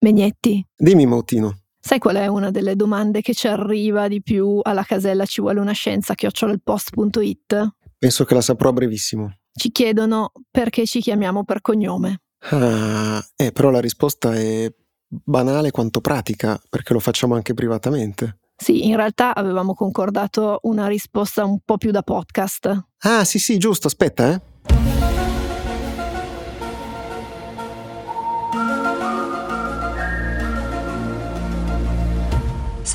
Megnetti, 0.00 0.64
Dimmi, 0.76 1.06
Mautino. 1.06 1.58
sai 1.80 1.98
qual 1.98 2.16
è 2.16 2.26
una 2.28 2.50
delle 2.50 2.76
domande 2.76 3.20
che 3.20 3.34
ci 3.34 3.48
arriva 3.48 4.06
di 4.08 4.22
più 4.22 4.60
alla 4.62 4.84
casella 4.84 5.26
ci 5.26 5.40
vuole 5.40 5.58
una 5.60 5.72
scienza 5.72 6.14
chiocciolelpost.it? 6.14 7.68
Penso 7.98 8.24
che 8.24 8.34
la 8.34 8.40
saprò 8.40 8.68
a 8.68 8.72
brevissimo. 8.72 9.38
Ci 9.52 9.72
chiedono 9.72 10.30
perché 10.50 10.86
ci 10.86 11.00
chiamiamo 11.00 11.42
per 11.44 11.60
cognome. 11.60 12.20
Ah, 12.50 13.20
eh, 13.34 13.50
però 13.50 13.70
la 13.70 13.80
risposta 13.80 14.34
è 14.34 14.72
banale 15.08 15.72
quanto 15.72 16.00
pratica, 16.00 16.60
perché 16.70 16.92
lo 16.92 17.00
facciamo 17.00 17.34
anche 17.34 17.54
privatamente. 17.54 18.38
Sì, 18.56 18.86
in 18.86 18.94
realtà 18.94 19.34
avevamo 19.34 19.74
concordato 19.74 20.60
una 20.62 20.86
risposta 20.86 21.44
un 21.44 21.58
po' 21.64 21.76
più 21.76 21.90
da 21.90 22.02
podcast. 22.02 22.86
Ah, 22.98 23.24
sì, 23.24 23.40
sì, 23.40 23.58
giusto, 23.58 23.88
aspetta, 23.88 24.32
eh. 24.32 24.87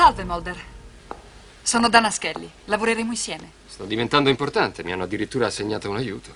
Salve, 0.03 0.25
Mulder. 0.25 0.57
Sono 1.61 1.87
Dana 1.87 2.11
Skelly. 2.11 2.49
Lavoreremo 2.65 3.11
insieme. 3.11 3.49
Sto 3.65 3.85
diventando 3.85 4.27
importante, 4.27 4.83
mi 4.83 4.91
hanno 4.91 5.03
addirittura 5.03 5.45
assegnato 5.45 5.89
un 5.89 5.95
aiuto. 5.95 6.29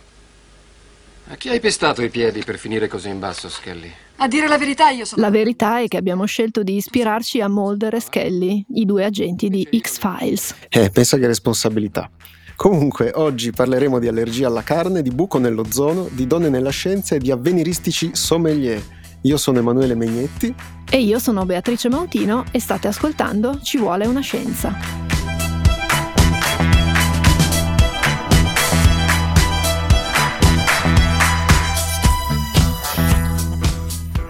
A 1.27 1.35
chi 1.35 1.49
hai 1.49 1.59
pestato 1.59 2.01
i 2.01 2.09
piedi 2.09 2.45
per 2.45 2.57
finire 2.57 2.87
così 2.87 3.09
in 3.09 3.19
basso, 3.19 3.49
Skelly? 3.49 3.91
A 4.15 4.27
dire 4.29 4.47
la 4.47 4.57
verità, 4.57 4.91
io 4.91 5.03
sono. 5.03 5.21
La 5.21 5.29
verità 5.29 5.81
è 5.81 5.89
che 5.89 5.97
abbiamo 5.97 6.23
scelto 6.23 6.63
di 6.63 6.77
ispirarci 6.77 7.41
a 7.41 7.49
Mulder 7.49 7.95
e 7.95 7.99
Skelly, 7.99 8.65
i 8.75 8.85
due 8.85 9.03
agenti 9.03 9.49
di 9.49 9.67
X-Files. 9.69 10.55
Eh, 10.69 10.89
pensa 10.89 11.17
che 11.17 11.27
responsabilità. 11.27 12.09
Comunque, 12.55 13.11
oggi 13.15 13.51
parleremo 13.51 13.99
di 13.99 14.07
allergia 14.07 14.47
alla 14.47 14.63
carne, 14.63 15.01
di 15.01 15.11
buco 15.11 15.39
nell'ozono, 15.39 16.07
di 16.09 16.25
donne 16.25 16.47
nella 16.47 16.69
scienza 16.69 17.15
e 17.15 17.19
di 17.19 17.31
avveniristici 17.31 18.11
sommelier. 18.13 18.81
Io 19.21 19.37
sono 19.37 19.59
Emanuele 19.59 19.95
Megnetti. 19.95 20.53
E 20.89 21.01
io 21.01 21.19
sono 21.19 21.45
Beatrice 21.45 21.89
Mautino 21.89 22.45
e 22.51 22.59
state 22.59 22.87
ascoltando 22.87 23.59
Ci 23.61 23.77
vuole 23.77 24.05
una 24.05 24.21
scienza. 24.21 24.75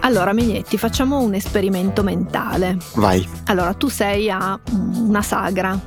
Allora, 0.00 0.32
Megnetti, 0.32 0.78
facciamo 0.78 1.20
un 1.20 1.34
esperimento 1.34 2.02
mentale. 2.02 2.78
Vai. 2.94 3.26
Allora, 3.46 3.74
tu 3.74 3.88
sei 3.88 4.30
a 4.30 4.58
una 5.00 5.20
sagra, 5.22 5.78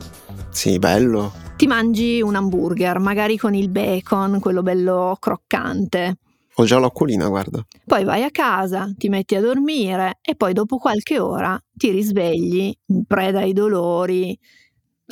Sì, 0.49 0.77
bello. 0.77 1.31
ti 1.55 1.65
mangi 1.65 2.21
un 2.21 2.35
hamburger, 2.35 2.99
magari 2.99 3.37
con 3.37 3.55
il 3.55 3.69
bacon, 3.69 4.39
quello 4.39 4.61
bello 4.61 5.17
croccante. 5.19 6.17
Ho 6.55 6.65
già 6.65 6.79
l'acquolina, 6.79 7.27
guarda. 7.27 7.65
Poi 7.85 8.03
vai 8.03 8.23
a 8.23 8.29
casa, 8.29 8.91
ti 8.95 9.09
metti 9.09 9.35
a 9.35 9.41
dormire 9.41 10.19
e 10.21 10.35
poi 10.35 10.53
dopo 10.53 10.77
qualche 10.77 11.19
ora 11.19 11.59
ti 11.71 11.91
risvegli 11.91 12.73
in 12.87 13.05
preda 13.05 13.39
ai 13.39 13.53
dolori, 13.53 14.37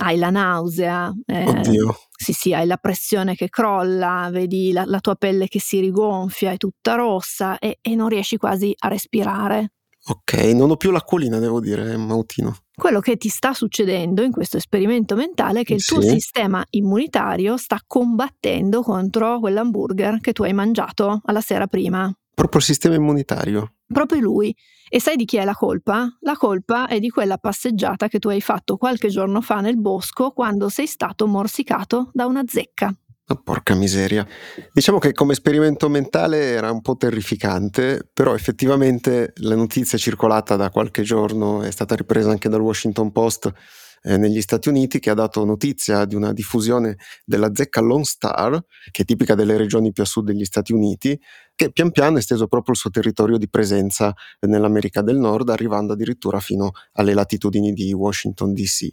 hai 0.02 0.18
la 0.18 0.30
nausea, 0.30 1.12
eh, 1.26 1.46
Oddio. 1.46 1.98
sì 2.12 2.34
sì, 2.34 2.54
hai 2.54 2.66
la 2.68 2.78
pressione 2.78 3.36
che 3.36 3.50
crolla, 3.50 4.30
vedi 4.32 4.72
la, 4.72 4.84
la 4.86 5.00
tua 5.00 5.16
pelle 5.16 5.48
che 5.48 5.60
si 5.60 5.80
rigonfia, 5.80 6.52
è 6.52 6.58
tutta 6.58 6.96
rossa 6.96 7.58
e, 7.58 7.80
e 7.82 7.96
non 7.96 8.10
riesci 8.10 8.38
quasi 8.38 8.74
a 8.78 8.88
respirare. 8.88 9.74
Ok, 10.08 10.34
non 10.56 10.72
ho 10.72 10.76
più 10.78 10.92
l'acquolina, 10.92 11.40
devo 11.40 11.60
dire, 11.60 11.96
Mautino. 11.98 12.56
Quello 12.74 13.00
che 13.00 13.18
ti 13.18 13.28
sta 13.30 13.54
succedendo 13.54 14.24
in 14.24 14.32
questo 14.32 14.58
esperimento 14.58 15.16
mentale 15.16 15.60
è 15.62 15.64
che 15.64 15.74
il 15.76 15.84
tuo 15.86 16.02
Sì. 16.02 16.10
sistema 16.10 16.66
immunitario 16.72 17.58
sta 17.58 17.80
combattendo 17.86 18.82
contro 18.82 19.40
quell'hamburger 19.40 20.20
che 20.22 20.32
tu 20.34 20.44
hai 20.44 20.54
mangiato 20.54 21.22
alla 21.26 21.42
sera 21.42 21.68
prima. 21.68 22.12
Proprio 22.34 22.60
il 22.62 22.66
sistema 22.66 22.96
immunitario. 22.96 23.74
Proprio 23.86 24.22
lui. 24.22 24.56
E 24.88 25.02
sai 25.02 25.18
di 25.18 25.26
chi 25.26 25.36
è 25.38 25.44
la 25.44 25.54
colpa? 25.54 26.08
La 26.22 26.36
colpa 26.38 26.88
è 26.88 27.00
di 27.00 27.10
quella 27.10 27.38
passeggiata 27.38 28.08
che 28.08 28.18
tu 28.18 28.30
hai 28.30 28.40
fatto 28.42 28.78
qualche 28.78 29.10
giorno 29.10 29.42
fa 29.42 29.60
nel 29.60 29.78
bosco 29.78 30.32
quando 30.32 30.70
sei 30.70 30.88
stato 30.88 31.28
morsicato 31.28 32.10
da 32.14 32.26
una 32.26 32.44
zecca. 32.48 32.92
Ah, 33.32 33.36
porca 33.36 33.76
miseria. 33.76 34.28
Diciamo 34.74 34.98
che 34.98 35.14
come 35.14 35.34
esperimento 35.34 35.88
mentale 35.88 36.46
era 36.46 36.72
un 36.72 36.82
po' 36.82 36.96
terrificante, 36.96 38.10
però 38.12 38.34
effettivamente 38.34 39.34
la 39.42 39.54
notizia 39.54 40.00
circolata 40.00 40.56
da 40.56 40.72
qualche 40.72 41.04
giorno 41.04 41.62
è 41.62 41.70
stata 41.70 41.94
ripresa 41.94 42.32
anche 42.32 42.50
dal 42.50 42.60
Washington 42.60 43.12
Post 43.12 43.54
eh, 44.02 44.18
negli 44.18 44.42
Stati 44.42 44.70
Uniti 44.70 44.98
che 44.98 45.12
ha 45.12 45.14
dato 45.14 45.46
notizia 45.46 46.06
di 46.06 46.16
una 46.16 46.34
diffusione 46.34 46.98
della 47.24 47.52
zecca 47.54 47.82
Lone 47.82 48.04
Star, 48.04 48.60
che 48.90 49.04
è 49.04 49.06
tipica 49.06 49.36
delle 49.36 49.58
regioni 49.58 49.92
più 49.92 50.02
a 50.02 50.08
sud 50.08 50.26
degli 50.26 50.46
Stati 50.46 50.74
Uniti, 50.74 51.20
che 51.54 51.72
pian 51.72 51.92
piano 51.92 52.16
ha 52.16 52.20
esteso 52.20 52.48
proprio 52.48 52.74
il 52.74 52.80
suo 52.80 52.90
territorio 52.90 53.38
di 53.38 53.48
presenza 53.48 54.12
nell'America 54.48 55.04
del 55.04 55.18
Nord, 55.18 55.50
arrivando 55.50 55.94
addirittura 55.94 56.40
fino 56.40 56.72
alle 56.94 57.14
latitudini 57.14 57.74
di 57.74 57.94
Washington 57.94 58.54
DC 58.54 58.88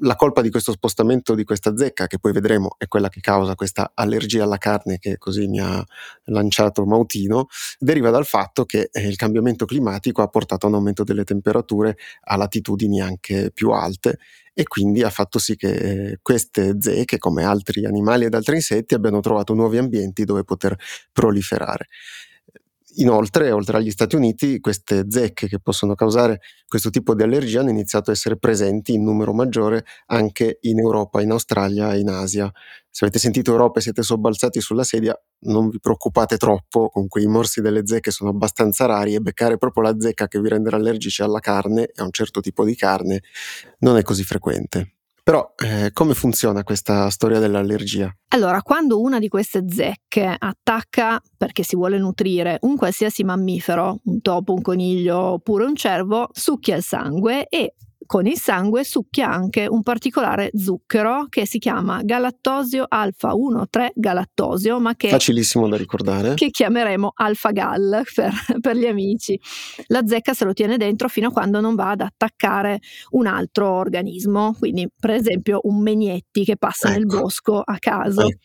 la 0.00 0.16
colpa 0.16 0.40
di 0.40 0.50
questo 0.50 0.72
spostamento 0.72 1.34
di 1.34 1.44
questa 1.44 1.76
zecca, 1.76 2.06
che 2.06 2.18
poi 2.18 2.32
vedremo 2.32 2.74
è 2.78 2.86
quella 2.86 3.08
che 3.08 3.20
causa 3.20 3.54
questa 3.54 3.92
allergia 3.94 4.44
alla 4.44 4.58
carne 4.58 4.98
che 4.98 5.18
così 5.18 5.46
mi 5.46 5.60
ha 5.60 5.84
lanciato 6.24 6.84
Mautino, 6.84 7.46
deriva 7.78 8.10
dal 8.10 8.26
fatto 8.26 8.64
che 8.64 8.88
eh, 8.92 9.06
il 9.06 9.16
cambiamento 9.16 9.66
climatico 9.66 10.22
ha 10.22 10.28
portato 10.28 10.66
a 10.66 10.68
un 10.68 10.76
aumento 10.76 11.04
delle 11.04 11.24
temperature 11.24 11.96
a 12.24 12.36
latitudini 12.36 13.00
anche 13.00 13.50
più 13.52 13.70
alte 13.70 14.18
e 14.52 14.64
quindi 14.64 15.02
ha 15.02 15.10
fatto 15.10 15.38
sì 15.38 15.56
che 15.56 15.70
eh, 15.72 16.18
queste 16.20 16.76
zecche, 16.80 17.18
come 17.18 17.44
altri 17.44 17.86
animali 17.86 18.24
ed 18.24 18.34
altri 18.34 18.56
insetti, 18.56 18.94
abbiano 18.94 19.20
trovato 19.20 19.54
nuovi 19.54 19.78
ambienti 19.78 20.24
dove 20.24 20.44
poter 20.44 20.76
proliferare. 21.12 21.86
Inoltre, 22.96 23.52
oltre 23.52 23.76
agli 23.76 23.90
Stati 23.90 24.16
Uniti, 24.16 24.58
queste 24.58 25.04
zecche 25.08 25.46
che 25.46 25.60
possono 25.60 25.94
causare 25.94 26.40
questo 26.66 26.90
tipo 26.90 27.14
di 27.14 27.22
allergia 27.22 27.60
hanno 27.60 27.70
iniziato 27.70 28.10
a 28.10 28.12
essere 28.12 28.36
presenti 28.36 28.94
in 28.94 29.04
numero 29.04 29.32
maggiore 29.32 29.84
anche 30.06 30.58
in 30.62 30.80
Europa, 30.80 31.22
in 31.22 31.30
Australia 31.30 31.92
e 31.92 32.00
in 32.00 32.08
Asia. 32.08 32.50
Se 32.90 33.04
avete 33.04 33.20
sentito 33.20 33.52
Europa 33.52 33.78
e 33.78 33.82
siete 33.82 34.02
sobbalzati 34.02 34.60
sulla 34.60 34.82
sedia, 34.82 35.16
non 35.44 35.68
vi 35.68 35.78
preoccupate 35.78 36.36
troppo, 36.36 36.88
con 36.88 37.06
quei 37.06 37.26
morsi 37.26 37.60
delle 37.60 37.86
zecche 37.86 38.10
sono 38.10 38.30
abbastanza 38.30 38.86
rari 38.86 39.14
e 39.14 39.20
beccare 39.20 39.56
proprio 39.56 39.84
la 39.84 39.94
zecca 39.98 40.26
che 40.26 40.40
vi 40.40 40.48
renderà 40.48 40.76
allergici 40.76 41.22
alla 41.22 41.38
carne 41.38 41.84
e 41.84 42.02
a 42.02 42.04
un 42.04 42.12
certo 42.12 42.40
tipo 42.40 42.64
di 42.64 42.74
carne 42.74 43.22
non 43.78 43.96
è 43.96 44.02
così 44.02 44.24
frequente. 44.24 44.99
Però 45.30 45.54
eh, 45.58 45.92
come 45.92 46.14
funziona 46.14 46.64
questa 46.64 47.08
storia 47.08 47.38
dell'allergia? 47.38 48.12
Allora, 48.30 48.62
quando 48.62 49.00
una 49.00 49.20
di 49.20 49.28
queste 49.28 49.62
zecche 49.68 50.34
attacca 50.36 51.22
perché 51.36 51.62
si 51.62 51.76
vuole 51.76 51.98
nutrire 51.98 52.58
un 52.62 52.76
qualsiasi 52.76 53.22
mammifero, 53.22 54.00
un 54.06 54.20
topo, 54.22 54.54
un 54.54 54.60
coniglio 54.60 55.18
oppure 55.18 55.66
un 55.66 55.76
cervo, 55.76 56.30
succhia 56.32 56.74
il 56.74 56.82
sangue 56.82 57.46
e 57.46 57.74
con 58.10 58.26
il 58.26 58.36
sangue 58.36 58.82
succhia 58.82 59.30
anche 59.30 59.68
un 59.68 59.84
particolare 59.84 60.50
zucchero 60.52 61.26
che 61.28 61.46
si 61.46 61.60
chiama 61.60 62.02
galattosio 62.02 62.84
alfa 62.88 63.34
1,3 63.34 63.90
galattosio, 63.94 64.80
ma 64.80 64.96
che 64.96 65.10
Facilissimo 65.10 65.68
da 65.68 65.76
ricordare. 65.76 66.34
che 66.34 66.50
chiameremo 66.50 67.12
alfa 67.14 67.52
gal 67.52 68.02
per, 68.12 68.32
per 68.60 68.74
gli 68.74 68.86
amici. 68.86 69.40
La 69.86 70.04
zecca 70.04 70.34
se 70.34 70.44
lo 70.44 70.52
tiene 70.54 70.76
dentro 70.76 71.06
fino 71.06 71.28
a 71.28 71.30
quando 71.30 71.60
non 71.60 71.76
va 71.76 71.90
ad 71.90 72.00
attaccare 72.00 72.80
un 73.10 73.28
altro 73.28 73.68
organismo, 73.70 74.56
quindi 74.58 74.88
per 74.98 75.10
esempio 75.10 75.60
un 75.62 75.80
megnetti 75.80 76.42
che 76.42 76.56
passa 76.56 76.88
nel 76.88 77.02
Ecco. 77.02 77.20
bosco 77.20 77.60
a 77.64 77.76
caso. 77.78 78.22
Ecco. 78.22 78.40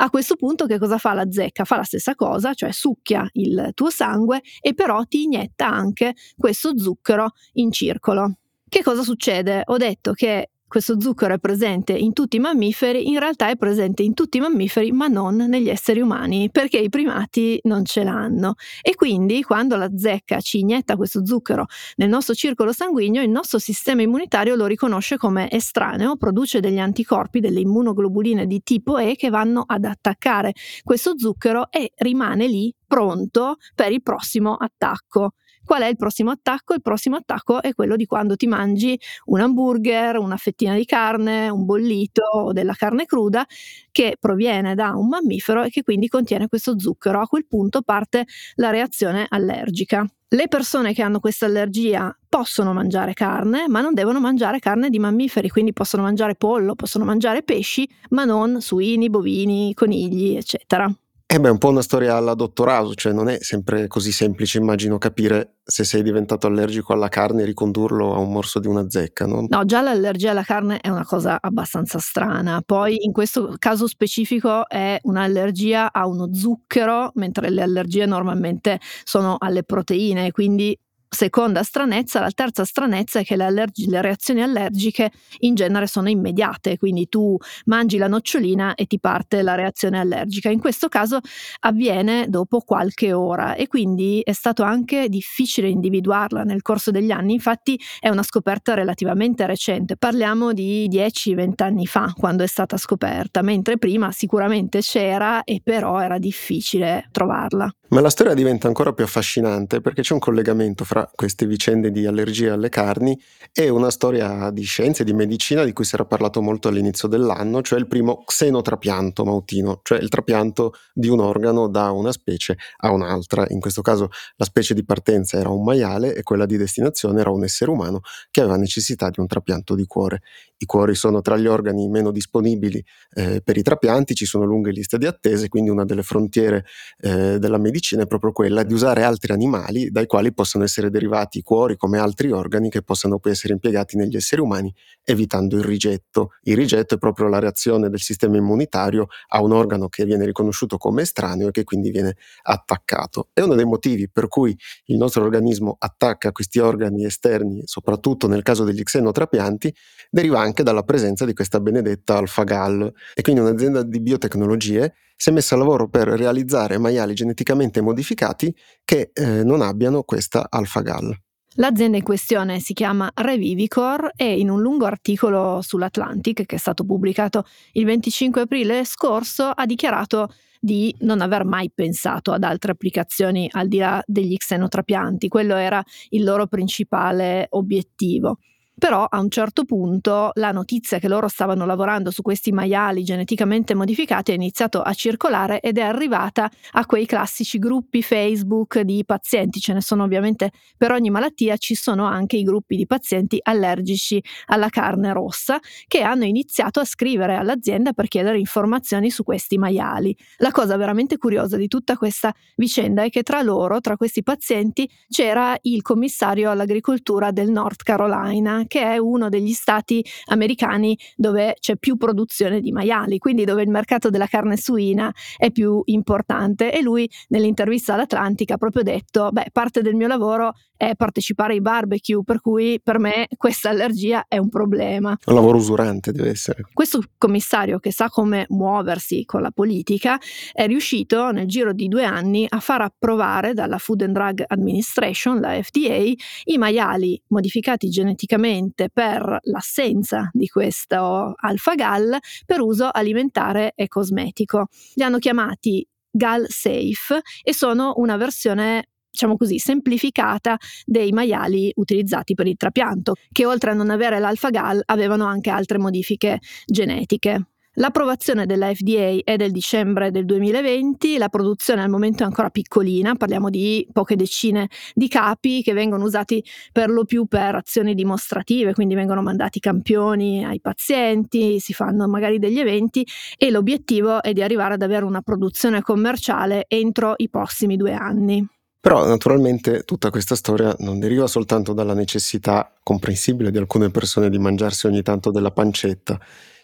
A 0.00 0.10
questo 0.10 0.34
punto 0.34 0.66
che 0.66 0.76
cosa 0.80 0.98
fa 0.98 1.12
la 1.12 1.30
zecca? 1.30 1.64
Fa 1.64 1.76
la 1.76 1.84
stessa 1.84 2.16
cosa, 2.16 2.52
cioè 2.52 2.72
succhia 2.72 3.28
il 3.34 3.70
tuo 3.74 3.90
sangue 3.90 4.42
e 4.60 4.74
però 4.74 5.04
ti 5.04 5.22
inietta 5.22 5.68
anche 5.68 6.14
questo 6.36 6.76
zucchero 6.76 7.30
in 7.52 7.70
circolo. 7.70 8.38
Che 8.68 8.82
cosa 8.82 9.02
succede? 9.02 9.62
Ho 9.64 9.78
detto 9.78 10.12
che 10.12 10.50
questo 10.68 11.00
zucchero 11.00 11.32
è 11.32 11.38
presente 11.38 11.94
in 11.94 12.12
tutti 12.12 12.36
i 12.36 12.40
mammiferi, 12.40 13.08
in 13.08 13.18
realtà 13.18 13.48
è 13.48 13.56
presente 13.56 14.02
in 14.02 14.12
tutti 14.12 14.36
i 14.36 14.40
mammiferi, 14.40 14.92
ma 14.92 15.06
non 15.06 15.36
negli 15.36 15.70
esseri 15.70 16.00
umani, 16.00 16.50
perché 16.50 16.76
i 16.76 16.90
primati 16.90 17.58
non 17.62 17.86
ce 17.86 18.04
l'hanno. 18.04 18.56
E 18.82 18.94
quindi 18.94 19.42
quando 19.42 19.76
la 19.76 19.88
zecca 19.96 20.40
ci 20.40 20.58
inietta 20.58 20.96
questo 20.96 21.24
zucchero 21.24 21.64
nel 21.96 22.10
nostro 22.10 22.34
circolo 22.34 22.72
sanguigno, 22.72 23.22
il 23.22 23.30
nostro 23.30 23.58
sistema 23.58 24.02
immunitario 24.02 24.54
lo 24.54 24.66
riconosce 24.66 25.16
come 25.16 25.50
estraneo, 25.50 26.16
produce 26.16 26.60
degli 26.60 26.78
anticorpi, 26.78 27.40
delle 27.40 27.60
immunoglobuline 27.60 28.46
di 28.46 28.60
tipo 28.62 28.98
E 28.98 29.16
che 29.16 29.30
vanno 29.30 29.64
ad 29.66 29.86
attaccare 29.86 30.52
questo 30.82 31.14
zucchero 31.16 31.70
e 31.70 31.92
rimane 31.96 32.46
lì 32.46 32.74
pronto 32.86 33.56
per 33.74 33.92
il 33.92 34.02
prossimo 34.02 34.54
attacco. 34.54 35.32
Qual 35.68 35.82
è 35.82 35.86
il 35.86 35.96
prossimo 35.96 36.30
attacco? 36.30 36.72
Il 36.72 36.80
prossimo 36.80 37.16
attacco 37.16 37.60
è 37.60 37.74
quello 37.74 37.94
di 37.94 38.06
quando 38.06 38.36
ti 38.36 38.46
mangi 38.46 38.98
un 39.26 39.40
hamburger, 39.40 40.16
una 40.16 40.38
fettina 40.38 40.74
di 40.74 40.86
carne, 40.86 41.50
un 41.50 41.66
bollito 41.66 42.22
o 42.22 42.52
della 42.54 42.72
carne 42.72 43.04
cruda 43.04 43.44
che 43.90 44.16
proviene 44.18 44.74
da 44.74 44.92
un 44.94 45.08
mammifero 45.08 45.62
e 45.62 45.68
che 45.68 45.82
quindi 45.82 46.08
contiene 46.08 46.48
questo 46.48 46.78
zucchero. 46.78 47.20
A 47.20 47.26
quel 47.26 47.46
punto 47.46 47.82
parte 47.82 48.24
la 48.54 48.70
reazione 48.70 49.26
allergica. 49.28 50.10
Le 50.28 50.48
persone 50.48 50.94
che 50.94 51.02
hanno 51.02 51.20
questa 51.20 51.44
allergia 51.44 52.16
possono 52.26 52.72
mangiare 52.72 53.12
carne, 53.12 53.68
ma 53.68 53.82
non 53.82 53.92
devono 53.92 54.20
mangiare 54.20 54.60
carne 54.60 54.88
di 54.88 54.98
mammiferi, 54.98 55.50
quindi 55.50 55.74
possono 55.74 56.02
mangiare 56.02 56.34
pollo, 56.34 56.76
possono 56.76 57.04
mangiare 57.04 57.42
pesci, 57.42 57.86
ma 58.12 58.24
non 58.24 58.62
suini, 58.62 59.10
bovini, 59.10 59.74
conigli, 59.74 60.34
eccetera. 60.34 60.90
Eh 61.30 61.38
beh, 61.38 61.48
è 61.48 61.50
un 61.50 61.58
po' 61.58 61.68
una 61.68 61.82
storia 61.82 62.16
alla 62.16 62.32
dottorato, 62.32 62.94
cioè 62.94 63.12
non 63.12 63.28
è 63.28 63.36
sempre 63.42 63.86
così 63.86 64.12
semplice, 64.12 64.56
immagino, 64.56 64.96
capire 64.96 65.56
se 65.62 65.84
sei 65.84 66.02
diventato 66.02 66.46
allergico 66.46 66.94
alla 66.94 67.10
carne 67.10 67.42
e 67.42 67.44
ricondurlo 67.44 68.14
a 68.14 68.18
un 68.18 68.32
morso 68.32 68.58
di 68.58 68.66
una 68.66 68.88
zecca, 68.88 69.26
no? 69.26 69.44
No, 69.46 69.64
già 69.66 69.82
l'allergia 69.82 70.30
alla 70.30 70.42
carne 70.42 70.78
è 70.80 70.88
una 70.88 71.04
cosa 71.04 71.36
abbastanza 71.38 71.98
strana. 71.98 72.62
Poi 72.64 73.04
in 73.04 73.12
questo 73.12 73.56
caso 73.58 73.86
specifico 73.86 74.66
è 74.70 74.98
un'allergia 75.02 75.92
a 75.92 76.06
uno 76.06 76.32
zucchero, 76.32 77.10
mentre 77.16 77.50
le 77.50 77.60
allergie 77.60 78.06
normalmente 78.06 78.80
sono 79.04 79.36
alle 79.38 79.64
proteine, 79.64 80.30
quindi 80.30 80.74
seconda 81.08 81.62
stranezza, 81.62 82.20
la 82.20 82.30
terza 82.30 82.64
stranezza 82.64 83.20
è 83.20 83.24
che 83.24 83.36
le, 83.36 83.44
allergi- 83.44 83.88
le, 83.88 84.02
reazioni 84.02 84.42
allergiche 84.42 85.10
in 85.38 85.54
genere 85.54 85.86
sono 85.86 86.08
immediate, 86.08 86.76
quindi 86.76 87.08
tu 87.08 87.36
mangi 87.66 87.96
la 87.98 88.08
nocciolina 88.08 88.74
e 88.74 88.86
ti 88.86 89.00
parte 89.00 89.42
la 89.42 89.54
reazione 89.54 89.98
allergica. 89.98 90.50
In 90.50 90.60
questo 90.60 90.88
caso 90.88 91.20
avviene 91.60 92.26
dopo 92.28 92.60
qualche 92.60 93.12
ora 93.12 93.54
e 93.54 93.66
quindi 93.66 94.20
è 94.22 94.32
stato 94.32 94.62
anche 94.62 95.08
difficile 95.08 95.68
individuarla 95.68 96.42
nel 96.42 96.62
corso 96.62 96.90
degli 96.90 97.10
anni, 97.10 97.34
infatti 97.34 97.78
è 97.98 98.08
una 98.08 98.22
scoperta 98.22 98.74
relativamente 98.74 99.46
recente, 99.46 99.96
parliamo 99.96 100.52
di 100.52 100.88
10-20 100.88 101.62
anni 101.62 101.86
fa 101.86 102.12
quando 102.16 102.42
è 102.42 102.46
stata 102.46 102.76
scoperta, 102.76 103.42
mentre 103.42 103.78
prima 103.78 104.12
sicuramente 104.12 104.80
c'era 104.80 105.44
e 105.44 105.60
però 105.62 106.00
era 106.00 106.18
difficile 106.18 107.08
trovarla. 107.10 107.70
Ma 107.90 108.00
la 108.00 108.10
storia 108.10 108.34
diventa 108.34 108.66
ancora 108.66 108.92
più 108.92 109.04
affascinante 109.04 109.80
perché 109.80 110.02
c'è 110.02 110.12
un 110.12 110.18
collegamento 110.18 110.84
fra 110.84 110.97
queste 111.14 111.46
vicende 111.46 111.90
di 111.90 112.06
allergia 112.06 112.54
alle 112.54 112.68
carni 112.68 113.18
e 113.52 113.68
una 113.68 113.90
storia 113.90 114.50
di 114.50 114.62
scienze 114.62 115.02
e 115.02 115.04
di 115.04 115.12
medicina 115.12 115.64
di 115.64 115.72
cui 115.72 115.84
si 115.84 115.94
era 115.94 116.04
parlato 116.04 116.40
molto 116.40 116.68
all'inizio 116.68 117.08
dell'anno, 117.08 117.60
cioè 117.62 117.78
il 117.78 117.86
primo 117.86 118.22
xenotrapianto 118.24 119.24
mautino, 119.24 119.80
cioè 119.82 119.98
il 119.98 120.08
trapianto 120.08 120.74
di 120.92 121.08
un 121.08 121.20
organo 121.20 121.68
da 121.68 121.90
una 121.90 122.12
specie 122.12 122.56
a 122.78 122.90
un'altra. 122.90 123.46
In 123.48 123.60
questo 123.60 123.82
caso 123.82 124.08
la 124.36 124.44
specie 124.44 124.74
di 124.74 124.84
partenza 124.84 125.38
era 125.38 125.48
un 125.48 125.64
maiale 125.64 126.14
e 126.14 126.22
quella 126.22 126.46
di 126.46 126.56
destinazione 126.56 127.20
era 127.20 127.30
un 127.30 127.44
essere 127.44 127.70
umano 127.70 128.00
che 128.30 128.40
aveva 128.40 128.56
necessità 128.56 129.10
di 129.10 129.20
un 129.20 129.26
trapianto 129.26 129.74
di 129.74 129.86
cuore. 129.86 130.22
I 130.58 130.66
cuori 130.66 130.94
sono 130.94 131.20
tra 131.20 131.36
gli 131.36 131.46
organi 131.46 131.88
meno 131.88 132.10
disponibili 132.10 132.84
eh, 133.14 133.40
per 133.42 133.56
i 133.56 133.62
trapianti, 133.62 134.14
ci 134.14 134.26
sono 134.26 134.44
lunghe 134.44 134.72
liste 134.72 134.98
di 134.98 135.06
attese, 135.06 135.48
quindi 135.48 135.70
una 135.70 135.84
delle 135.84 136.02
frontiere 136.02 136.64
eh, 137.00 137.38
della 137.38 137.58
medicina 137.58 138.02
è 138.02 138.06
proprio 138.06 138.32
quella 138.32 138.62
di 138.64 138.72
usare 138.72 139.04
altri 139.04 139.32
animali 139.32 139.90
dai 139.90 140.06
quali 140.06 140.32
possono 140.32 140.64
essere 140.64 140.87
derivati 140.90 141.38
i 141.38 141.42
cuori 141.42 141.76
come 141.76 141.98
altri 141.98 142.30
organi 142.30 142.70
che 142.70 142.82
possano 142.82 143.18
poi 143.18 143.32
essere 143.32 143.52
impiegati 143.52 143.96
negli 143.96 144.16
esseri 144.16 144.40
umani, 144.40 144.74
evitando 145.04 145.56
il 145.56 145.64
rigetto. 145.64 146.30
Il 146.42 146.56
rigetto 146.56 146.94
è 146.94 146.98
proprio 146.98 147.28
la 147.28 147.38
reazione 147.38 147.88
del 147.88 148.00
sistema 148.00 148.36
immunitario 148.36 149.06
a 149.28 149.42
un 149.42 149.52
organo 149.52 149.88
che 149.88 150.04
viene 150.04 150.24
riconosciuto 150.24 150.76
come 150.76 151.02
estraneo 151.02 151.48
e 151.48 151.50
che 151.50 151.64
quindi 151.64 151.90
viene 151.90 152.16
attaccato. 152.42 153.28
È 153.32 153.40
uno 153.40 153.54
dei 153.54 153.64
motivi 153.64 154.08
per 154.08 154.28
cui 154.28 154.56
il 154.86 154.96
nostro 154.96 155.24
organismo 155.24 155.76
attacca 155.78 156.32
questi 156.32 156.58
organi 156.58 157.04
esterni, 157.04 157.62
soprattutto 157.64 158.28
nel 158.28 158.42
caso 158.42 158.64
degli 158.64 158.82
xenotrapianti, 158.82 159.74
deriva 160.10 160.40
anche 160.40 160.62
dalla 160.62 160.82
presenza 160.82 161.24
di 161.24 161.34
questa 161.34 161.60
benedetta 161.60 162.16
alfagal. 162.16 162.92
E 163.14 163.22
quindi 163.22 163.40
un'azienda 163.40 163.82
di 163.82 164.00
biotecnologie 164.00 164.94
si 165.20 165.30
è 165.30 165.32
messa 165.32 165.56
a 165.56 165.58
lavoro 165.58 165.88
per 165.88 166.06
realizzare 166.06 166.78
maiali 166.78 167.12
geneticamente 167.12 167.80
modificati 167.80 168.54
che 168.84 169.10
eh, 169.12 169.42
non 169.42 169.62
abbiano 169.62 170.04
questa 170.04 170.46
alfagal. 170.48 171.12
L'azienda 171.54 171.96
in 171.96 172.04
questione 172.04 172.60
si 172.60 172.72
chiama 172.72 173.10
Revivicor 173.12 174.12
e 174.14 174.38
in 174.38 174.48
un 174.48 174.60
lungo 174.60 174.84
articolo 174.84 175.60
sull'Atlantic, 175.60 176.46
che 176.46 176.54
è 176.54 176.58
stato 176.58 176.84
pubblicato 176.84 177.44
il 177.72 177.84
25 177.84 178.42
aprile 178.42 178.84
scorso, 178.84 179.46
ha 179.46 179.66
dichiarato 179.66 180.32
di 180.60 180.94
non 181.00 181.20
aver 181.20 181.44
mai 181.44 181.68
pensato 181.74 182.30
ad 182.30 182.44
altre 182.44 182.70
applicazioni 182.70 183.48
al 183.50 183.66
di 183.66 183.78
là 183.78 184.00
degli 184.06 184.36
xenotrapianti. 184.36 185.26
Quello 185.26 185.56
era 185.56 185.82
il 186.10 186.22
loro 186.22 186.46
principale 186.46 187.48
obiettivo. 187.50 188.38
Però 188.78 189.04
a 189.04 189.18
un 189.18 189.28
certo 189.28 189.64
punto 189.64 190.30
la 190.34 190.52
notizia 190.52 191.00
che 191.00 191.08
loro 191.08 191.26
stavano 191.26 191.66
lavorando 191.66 192.12
su 192.12 192.22
questi 192.22 192.52
maiali 192.52 193.02
geneticamente 193.02 193.74
modificati 193.74 194.30
è 194.30 194.34
iniziato 194.36 194.82
a 194.82 194.94
circolare 194.94 195.58
ed 195.58 195.78
è 195.78 195.80
arrivata 195.80 196.48
a 196.72 196.86
quei 196.86 197.04
classici 197.04 197.58
gruppi 197.58 198.04
Facebook 198.04 198.78
di 198.82 199.02
pazienti. 199.04 199.58
Ce 199.58 199.72
ne 199.72 199.80
sono 199.80 200.04
ovviamente 200.04 200.52
per 200.76 200.92
ogni 200.92 201.10
malattia, 201.10 201.56
ci 201.56 201.74
sono 201.74 202.04
anche 202.04 202.36
i 202.36 202.44
gruppi 202.44 202.76
di 202.76 202.86
pazienti 202.86 203.40
allergici 203.42 204.22
alla 204.46 204.68
carne 204.68 205.12
rossa 205.12 205.58
che 205.88 206.02
hanno 206.02 206.24
iniziato 206.24 206.78
a 206.78 206.84
scrivere 206.84 207.34
all'azienda 207.34 207.92
per 207.92 208.06
chiedere 208.06 208.38
informazioni 208.38 209.10
su 209.10 209.24
questi 209.24 209.58
maiali. 209.58 210.16
La 210.36 210.52
cosa 210.52 210.76
veramente 210.76 211.16
curiosa 211.16 211.56
di 211.56 211.66
tutta 211.66 211.96
questa 211.96 212.32
vicenda 212.54 213.02
è 213.02 213.10
che 213.10 213.24
tra 213.24 213.42
loro, 213.42 213.80
tra 213.80 213.96
questi 213.96 214.22
pazienti, 214.22 214.88
c'era 215.08 215.58
il 215.62 215.82
commissario 215.82 216.52
all'agricoltura 216.52 217.32
del 217.32 217.50
North 217.50 217.82
Carolina 217.82 218.66
che 218.68 218.82
è 218.82 218.96
uno 218.98 219.28
degli 219.28 219.52
stati 219.52 220.04
americani 220.26 220.96
dove 221.16 221.56
c'è 221.58 221.76
più 221.76 221.96
produzione 221.96 222.60
di 222.60 222.70
maiali, 222.70 223.18
quindi 223.18 223.44
dove 223.44 223.62
il 223.62 223.70
mercato 223.70 224.10
della 224.10 224.26
carne 224.26 224.56
suina 224.56 225.12
è 225.36 225.50
più 225.50 225.82
importante. 225.86 226.72
E 226.72 226.80
lui 226.80 227.10
nell'intervista 227.28 227.94
all'Atlantica 227.94 228.54
ha 228.54 228.58
proprio 228.58 228.84
detto, 228.84 229.30
beh, 229.32 229.48
parte 229.52 229.82
del 229.82 229.94
mio 229.94 230.06
lavoro 230.06 230.52
è 230.76 230.94
partecipare 230.94 231.54
ai 231.54 231.60
barbecue, 231.60 232.22
per 232.22 232.40
cui 232.40 232.80
per 232.80 233.00
me 233.00 233.26
questa 233.36 233.70
allergia 233.70 234.26
è 234.28 234.38
un 234.38 234.48
problema. 234.48 235.18
Un 235.24 235.34
lavoro 235.34 235.58
usurante 235.58 236.12
deve 236.12 236.30
essere. 236.30 236.62
Questo 236.72 237.02
commissario 237.18 237.80
che 237.80 237.90
sa 237.90 238.08
come 238.08 238.46
muoversi 238.50 239.24
con 239.24 239.42
la 239.42 239.50
politica 239.50 240.18
è 240.52 240.66
riuscito 240.66 241.32
nel 241.32 241.46
giro 241.46 241.72
di 241.72 241.88
due 241.88 242.04
anni 242.04 242.46
a 242.48 242.60
far 242.60 242.82
approvare 242.82 243.54
dalla 243.54 243.78
Food 243.78 244.02
and 244.02 244.14
Drug 244.14 244.44
Administration, 244.46 245.40
la 245.40 245.60
FDA, 245.60 246.12
i 246.44 246.58
maiali 246.58 247.20
modificati 247.28 247.88
geneticamente 247.88 248.26
prevalentemente 248.58 248.90
per 248.92 249.38
l'assenza 249.42 250.30
di 250.32 250.48
questo 250.48 251.34
alfa-gal 251.36 252.18
per 252.44 252.60
uso 252.60 252.88
alimentare 252.90 253.72
e 253.74 253.88
cosmetico. 253.88 254.66
Li 254.94 255.02
hanno 255.02 255.18
chiamati 255.18 255.86
Gal 256.10 256.46
Safe 256.48 257.20
e 257.42 257.54
sono 257.54 257.94
una 257.96 258.16
versione 258.16 258.88
diciamo 259.10 259.36
così, 259.36 259.58
semplificata 259.58 260.56
dei 260.84 261.10
maiali 261.10 261.72
utilizzati 261.76 262.34
per 262.34 262.46
il 262.46 262.56
trapianto, 262.56 263.14
che 263.32 263.46
oltre 263.46 263.70
a 263.72 263.74
non 263.74 263.90
avere 263.90 264.20
l'alfa-gal 264.20 264.80
avevano 264.84 265.24
anche 265.24 265.50
altre 265.50 265.78
modifiche 265.78 266.38
genetiche. 266.66 267.46
L'approvazione 267.78 268.44
della 268.44 268.74
FDA 268.74 269.20
è 269.22 269.36
del 269.36 269.52
dicembre 269.52 270.10
del 270.10 270.24
2020, 270.24 271.16
la 271.16 271.28
produzione 271.28 271.80
al 271.80 271.88
momento 271.88 272.24
è 272.24 272.26
ancora 272.26 272.50
piccolina, 272.50 273.14
parliamo 273.14 273.50
di 273.50 273.86
poche 273.92 274.16
decine 274.16 274.68
di 274.94 275.06
capi 275.06 275.62
che 275.62 275.74
vengono 275.74 276.02
usati 276.02 276.44
per 276.72 276.90
lo 276.90 277.04
più 277.04 277.26
per 277.26 277.54
azioni 277.54 277.94
dimostrative, 277.94 278.74
quindi 278.74 278.96
vengono 278.96 279.22
mandati 279.22 279.60
campioni 279.60 280.44
ai 280.44 280.60
pazienti, 280.60 281.60
si 281.60 281.72
fanno 281.72 282.08
magari 282.08 282.40
degli 282.40 282.58
eventi 282.58 283.06
e 283.36 283.48
l'obiettivo 283.48 284.24
è 284.24 284.32
di 284.32 284.42
arrivare 284.42 284.74
ad 284.74 284.82
avere 284.82 285.04
una 285.04 285.22
produzione 285.22 285.80
commerciale 285.80 286.64
entro 286.66 287.14
i 287.18 287.30
prossimi 287.30 287.76
due 287.76 287.92
anni. 287.92 288.44
Però 288.80 289.06
naturalmente 289.06 289.82
tutta 289.84 290.10
questa 290.10 290.34
storia 290.34 290.74
non 290.80 290.98
deriva 290.98 291.28
soltanto 291.28 291.72
dalla 291.72 291.94
necessità 291.94 292.72
comprensibile 292.82 293.52
di 293.52 293.58
alcune 293.58 293.90
persone 293.90 294.30
di 294.30 294.38
mangiarsi 294.38 294.88
ogni 294.88 295.02
tanto 295.02 295.30
della 295.30 295.52
pancetta, 295.52 296.18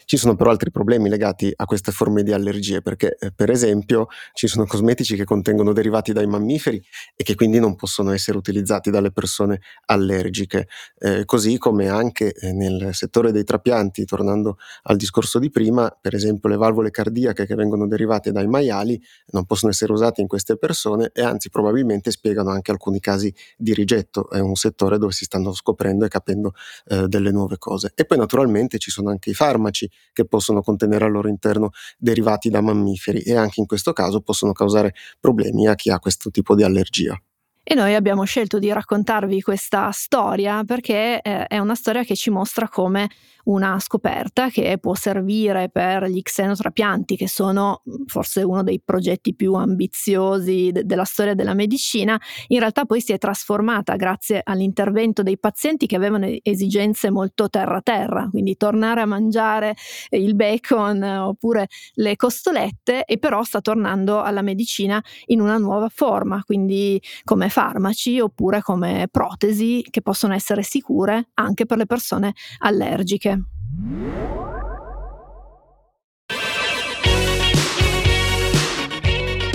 ci 0.05 0.17
sono 0.17 0.35
però 0.35 0.51
altri 0.51 0.71
problemi 0.71 1.09
legati 1.09 1.53
a 1.55 1.65
queste 1.65 1.93
forme 1.93 2.23
di 2.23 2.33
allergie, 2.33 2.83
perché 2.83 3.17
eh, 3.19 3.33
per 3.33 3.51
esempio 3.51 4.09
ci 4.33 4.47
sono 4.47 4.67
cosmetici 4.67 5.17
che 5.17 5.25
contengono 5.25 5.73
derivati 5.73 6.13
dai 6.13 6.27
mammiferi 6.27 6.83
e 7.17 7.25
che 7.25 7.35
quindi 7.35 7.59
non 7.59 7.75
possono 7.77 8.13
essere 8.13 8.37
utilizzati 8.37 8.91
dalle 8.91 9.13
persone 9.13 9.61
allergiche, 9.87 10.69
eh, 10.99 11.25
così 11.25 11.59
come 11.59 11.89
anche 11.89 12.33
eh, 12.33 12.53
nel 12.53 12.91
settore 12.93 13.33
dei 13.33 13.45
trapianti, 13.45 14.05
tornando 14.05 14.59
al 14.85 14.97
discorso 14.97 15.39
di 15.39 15.51
prima, 15.51 15.97
per 16.01 16.15
esempio 16.15 16.49
le 16.49 16.57
valvole 16.57 16.91
cardiache 16.91 17.47
che 17.47 17.55
vengono 17.55 17.87
derivate 17.87 18.33
dai 18.33 18.47
maiali 18.47 19.01
non 19.33 19.45
possono 19.45 19.73
essere 19.73 19.93
usate 19.93 20.21
in 20.21 20.27
queste 20.27 20.57
persone 20.57 21.11
e 21.13 21.23
anzi 21.23 21.51
probabilmente 21.51 22.11
spiegano 22.11 22.51
anche 22.51 22.71
alcuni 22.71 23.01
casi 23.01 23.35
di 23.57 23.75
rigetto, 23.75 24.31
è 24.31 24.39
un 24.39 24.55
settore 24.55 24.99
dove 24.99 25.13
si 25.13 25.25
stanno 25.25 25.53
scoprendo 25.53 26.05
e 26.05 26.09
capendo 26.09 26.53
eh, 26.87 27.07
delle 27.09 27.31
nuove 27.31 27.59
cose. 27.59 27.93
E 27.95 28.05
poi 28.05 28.19
naturalmente 28.19 28.79
ci 28.79 28.91
sono 28.91 29.11
anche 29.11 29.31
i 29.31 29.35
farmaci 29.35 29.89
che 30.13 30.25
possono 30.25 30.63
contenere 30.63 31.05
al 31.05 31.13
loro 31.13 31.29
interno 31.29 31.71
derivati 31.99 32.49
da 32.49 32.61
mammiferi 32.61 33.21
e 33.21 33.37
anche 33.37 33.61
in 33.61 33.67
questo 33.67 33.93
caso 33.93 34.21
possono 34.21 34.53
causare 34.53 34.95
problemi 35.21 35.67
a 35.67 35.75
chi 35.75 35.91
ha 35.91 35.99
questo 35.99 36.31
tipo 36.31 36.55
di 36.55 36.63
allergia. 36.63 37.21
E 37.67 37.75
noi 37.75 37.95
abbiamo 37.95 38.25
scelto 38.25 38.59
di 38.59 38.71
raccontarvi 38.71 39.41
questa 39.41 39.91
storia 39.91 40.63
perché 40.65 41.23
eh, 41.23 41.47
è 41.47 41.59
una 41.59 41.75
storia 41.75 42.05
che 42.05 42.15
ci 42.15 42.29
mostra 42.29 42.69
come 42.69 43.09
una 43.45 43.79
scoperta 43.79 44.49
che 44.49 44.79
può 44.79 44.95
servire 44.95 45.69
per 45.71 46.05
gli 46.05 46.23
xenotrapianti, 46.23 47.17
che 47.17 47.29
sono 47.29 47.83
forse 48.07 48.43
uno 48.43 48.63
dei 48.63 48.81
progetti 48.83 49.35
più 49.35 49.55
ambiziosi 49.55 50.71
de- 50.73 50.85
della 50.85 51.05
storia 51.05 51.35
della 51.35 51.55
medicina, 51.55 52.21
in 52.49 52.59
realtà 52.59 52.85
poi 52.85 53.01
si 53.01 53.13
è 53.13 53.19
trasformata 53.19 53.97
grazie 53.97 54.41
all'intervento 54.43 55.23
dei 55.23 55.39
pazienti 55.39 55.87
che 55.87 55.97
avevano 55.97 56.29
esigenze 56.43 57.11
molto 57.11 57.49
terra-terra, 57.49 58.29
quindi 58.31 58.57
tornare 58.57 59.01
a 59.01 59.07
mangiare 59.07 59.75
il 60.11 60.35
bacon 60.35 61.03
oppure 61.03 61.69
le 61.95 62.17
costolette 62.17 63.05
e 63.05 63.19
però 63.19 63.43
sta 63.43 63.61
tornando 63.61 64.23
alla 64.23 64.43
medicina 64.43 65.03
in 65.27 65.41
una 65.41 65.59
nuova 65.59 65.89
forma, 65.89 66.43
quindi 66.45 67.01
come 67.25 67.49
farmaci 67.55 68.19
oppure 68.19 68.63
come 68.63 69.07
protesi 69.09 69.87
che 69.89 70.03
possono 70.03 70.35
essere 70.35 70.65
sicure 70.65 71.29
anche 71.35 71.67
per 71.67 71.79
le 71.79 71.87
persone 71.87 72.35
allergiche. 72.59 73.43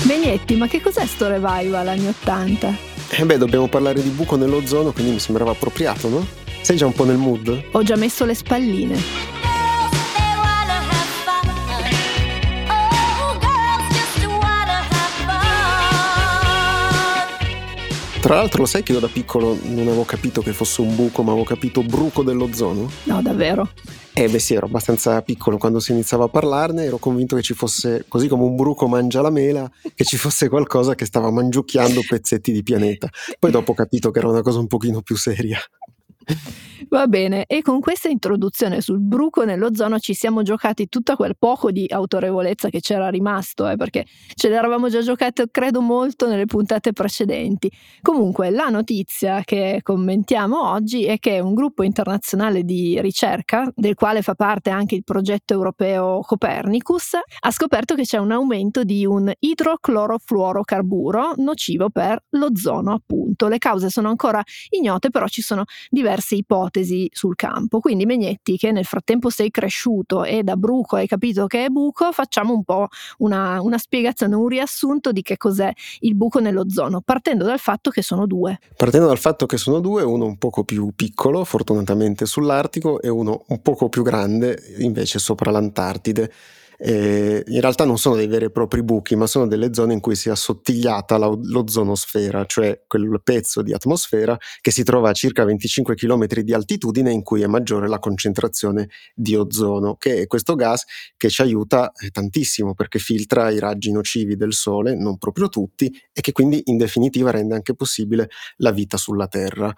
Begnetti, 0.06 0.56
ma 0.56 0.68
che 0.68 0.80
cos'è 0.80 1.06
sto 1.06 1.28
revival 1.28 1.90
anni 1.90 2.08
80? 2.08 2.74
Eh 3.10 3.26
beh, 3.26 3.38
dobbiamo 3.38 3.68
parlare 3.68 4.02
di 4.02 4.10
buco 4.10 4.38
nell'ozono, 4.38 4.94
quindi 4.94 5.12
mi 5.12 5.20
sembrava 5.20 5.52
appropriato, 5.52 6.08
no? 6.08 6.26
Sei 6.62 6.78
già 6.78 6.86
un 6.86 6.94
po' 6.94 7.04
nel 7.04 7.18
mood? 7.18 7.64
Ho 7.74 7.84
già 7.84 7.98
messo 7.98 8.24
le 8.24 8.34
spalline. 8.34 9.49
Tra 18.30 18.38
l'altro 18.38 18.62
lo 18.62 18.68
sai 18.68 18.84
che 18.84 18.92
io 18.92 19.00
da 19.00 19.08
piccolo 19.08 19.58
non 19.64 19.88
avevo 19.88 20.06
capito 20.06 20.44
che 20.44 20.54
fosse 20.54 20.82
un 20.82 20.94
buco, 20.94 21.24
ma 21.24 21.32
avevo 21.32 21.48
capito 21.48 21.82
bruco 21.82 22.22
dell'ozono? 22.22 22.88
No, 23.06 23.24
davvero? 23.24 23.72
Eh 24.14 24.30
beh 24.30 24.38
sì, 24.38 24.54
ero 24.54 24.68
abbastanza 24.68 25.20
piccolo 25.24 25.58
quando 25.58 25.80
si 25.80 25.94
iniziava 25.94 26.26
a 26.26 26.28
parlarne, 26.28 26.84
ero 26.84 27.00
convinto 27.00 27.36
che 27.36 27.42
ci 27.42 27.56
fosse, 27.56 28.06
così 28.08 28.28
come 28.28 28.44
un 28.44 28.56
bruco 28.56 28.88
mangia 28.88 29.22
la 29.22 29.32
mela, 29.32 29.68
che 29.96 30.04
ci 30.04 30.16
fosse 30.16 30.48
qualcosa 30.48 30.94
che 30.94 31.06
stava 31.06 31.32
mangiucchiando 31.32 32.02
pezzetti 32.08 32.52
di 32.52 32.62
pianeta. 32.62 33.10
Poi 33.40 33.50
dopo 33.50 33.72
ho 33.72 33.74
capito 33.74 34.12
che 34.12 34.20
era 34.20 34.28
una 34.28 34.44
cosa 34.44 34.60
un 34.60 34.68
pochino 34.68 35.02
più 35.02 35.18
seria. 35.18 35.60
Va 36.88 37.08
bene, 37.08 37.46
e 37.46 37.62
con 37.62 37.82
questa 37.82 38.08
introduzione 38.08 38.80
sul 38.80 39.00
bruco 39.02 39.44
nell'ozono 39.44 40.00
ci 40.00 40.14
siamo 40.14 40.44
giocati 40.44 40.88
tutto 40.88 41.18
quel 41.18 41.36
poco 41.38 41.72
di 41.72 41.86
autorevolezza 41.90 42.70
che 42.70 42.80
c'era 42.80 43.10
rimasto, 43.10 43.68
eh, 43.68 43.76
perché 43.76 44.06
ce 44.34 44.48
l'eravamo 44.48 44.88
già 44.88 45.02
giocato, 45.02 45.44
credo, 45.52 45.82
molto 45.82 46.28
nelle 46.28 46.46
puntate 46.46 46.94
precedenti. 46.94 47.70
Comunque, 48.02 48.50
la 48.50 48.70
notizia 48.70 49.42
che 49.44 49.82
commentiamo 49.84 50.70
oggi 50.72 51.04
è 51.06 51.20
che 51.20 51.40
un 51.40 51.54
gruppo 51.54 51.84
internazionale 51.84 52.64
di 52.64 53.02
ricerca, 53.02 53.70
del 53.76 53.96
quale 53.96 54.22
fa 54.22 54.36
parte 54.36 54.70
anche 54.70 54.96
il 54.96 55.04
progetto 55.04 55.54
europeo 55.54 56.22
Copernicus, 56.22 57.16
ha 57.40 57.52
scoperto 57.52 57.96
che 57.96 58.04
c'è 58.04 58.18
un 58.18 58.32
aumento 58.32 58.84
di 58.84 59.06
un 59.06 59.30
idroclorofluorocarburo 59.38 61.34
nocivo 61.38 61.90
per 61.90 62.24
l'ozono, 62.30 62.94
appunto. 62.94 63.48
Le 63.48 63.58
cause 63.58 63.90
sono 63.90 64.08
ancora 64.10 64.42
ignote, 64.70 65.10
però 65.10 65.28
ci 65.28 65.42
sono 65.42 65.66
diverse 65.90 66.36
ipotesi 66.36 66.68
ipotesi 66.70 67.10
sul 67.12 67.36
campo. 67.36 67.80
Quindi 67.80 68.06
Megnetti, 68.06 68.58
che 68.58 68.72
nel 68.72 68.86
frattempo 68.86 69.30
sei 69.30 69.52
cresciuto 69.52 70.24
e 70.24 70.44
da 70.44 70.56
bruco 70.56 70.96
hai 70.96 71.08
capito 71.08 71.48
che 71.48 71.66
è 71.66 71.70
buco, 71.70 72.12
facciamo 72.12 72.54
un 72.54 72.64
po' 72.64 72.88
una, 73.18 73.62
una 73.62 73.78
spiegazione, 73.78 74.36
un 74.36 74.48
riassunto 74.48 75.12
di 75.12 75.22
che 75.22 75.36
cos'è 75.38 75.72
il 76.02 76.16
buco 76.16 76.40
nell'ozono, 76.40 77.02
partendo 77.02 77.44
dal 77.44 77.60
fatto 77.60 77.90
che 77.90 78.02
sono 78.02 78.26
due. 78.26 78.60
Partendo 78.78 79.08
dal 79.08 79.18
fatto 79.18 79.46
che 79.46 79.58
sono 79.58 79.80
due, 79.80 80.04
uno 80.04 80.26
un 80.26 80.38
poco 80.38 80.64
più 80.64 80.92
piccolo, 80.96 81.44
fortunatamente 81.44 82.26
sull'Artico, 82.26 83.02
e 83.02 83.10
uno 83.10 83.44
un 83.48 83.62
poco 83.62 83.90
più 83.90 84.04
grande, 84.04 84.58
invece 84.78 85.20
sopra 85.20 85.52
l'Antartide. 85.52 86.32
Eh, 86.82 87.44
in 87.46 87.60
realtà 87.60 87.84
non 87.84 87.98
sono 87.98 88.16
dei 88.16 88.28
veri 88.28 88.46
e 88.46 88.52
propri 88.52 88.84
buchi, 88.84 89.18
ma 89.18 89.28
sono 89.28 89.48
delle 89.48 89.74
zone 89.74 89.92
in 89.92 90.00
cui 90.00 90.16
si 90.16 90.30
è 90.30 90.32
assottigliata 90.32 91.18
la, 91.18 91.28
l'ozonosfera, 91.28 92.46
cioè 92.46 92.84
quel 92.88 93.20
pezzo 93.22 93.62
di 93.62 93.74
atmosfera 93.74 94.38
che 94.62 94.72
si 94.72 94.84
trova 94.84 95.10
a 95.10 95.14
circa 95.14 95.44
25 95.44 95.96
km 95.96 96.26
di 96.28 96.54
altitudine 96.54 97.12
in 97.12 97.22
cui 97.22 97.42
è 97.42 97.48
maggiore 97.48 97.90
la 97.90 98.00
concentrazione 98.00 98.88
di 99.14 99.36
ozono, 99.36 99.96
che 99.98 100.22
è 100.22 100.28
questo 100.28 100.56
gas 100.56 100.86
che 101.18 101.30
ci 101.30 101.42
aiuta 101.42 101.92
eh, 101.92 102.12
tantissimo 102.12 102.74
perché 102.74 103.00
filtra 103.00 103.50
i 103.50 103.60
raggi 103.60 103.92
nocivi 103.92 104.38
del 104.38 104.54
Sole, 104.54 104.96
non 104.96 105.18
proprio 105.18 105.50
tutti, 105.50 105.94
e 106.14 106.22
che 106.22 106.32
quindi 106.32 106.62
in 106.66 106.78
definitiva 106.78 107.30
rende 107.30 107.56
anche 107.56 107.76
possibile 107.76 108.30
la 108.58 108.72
vita 108.72 108.96
sulla 108.96 109.28
Terra. 109.28 109.74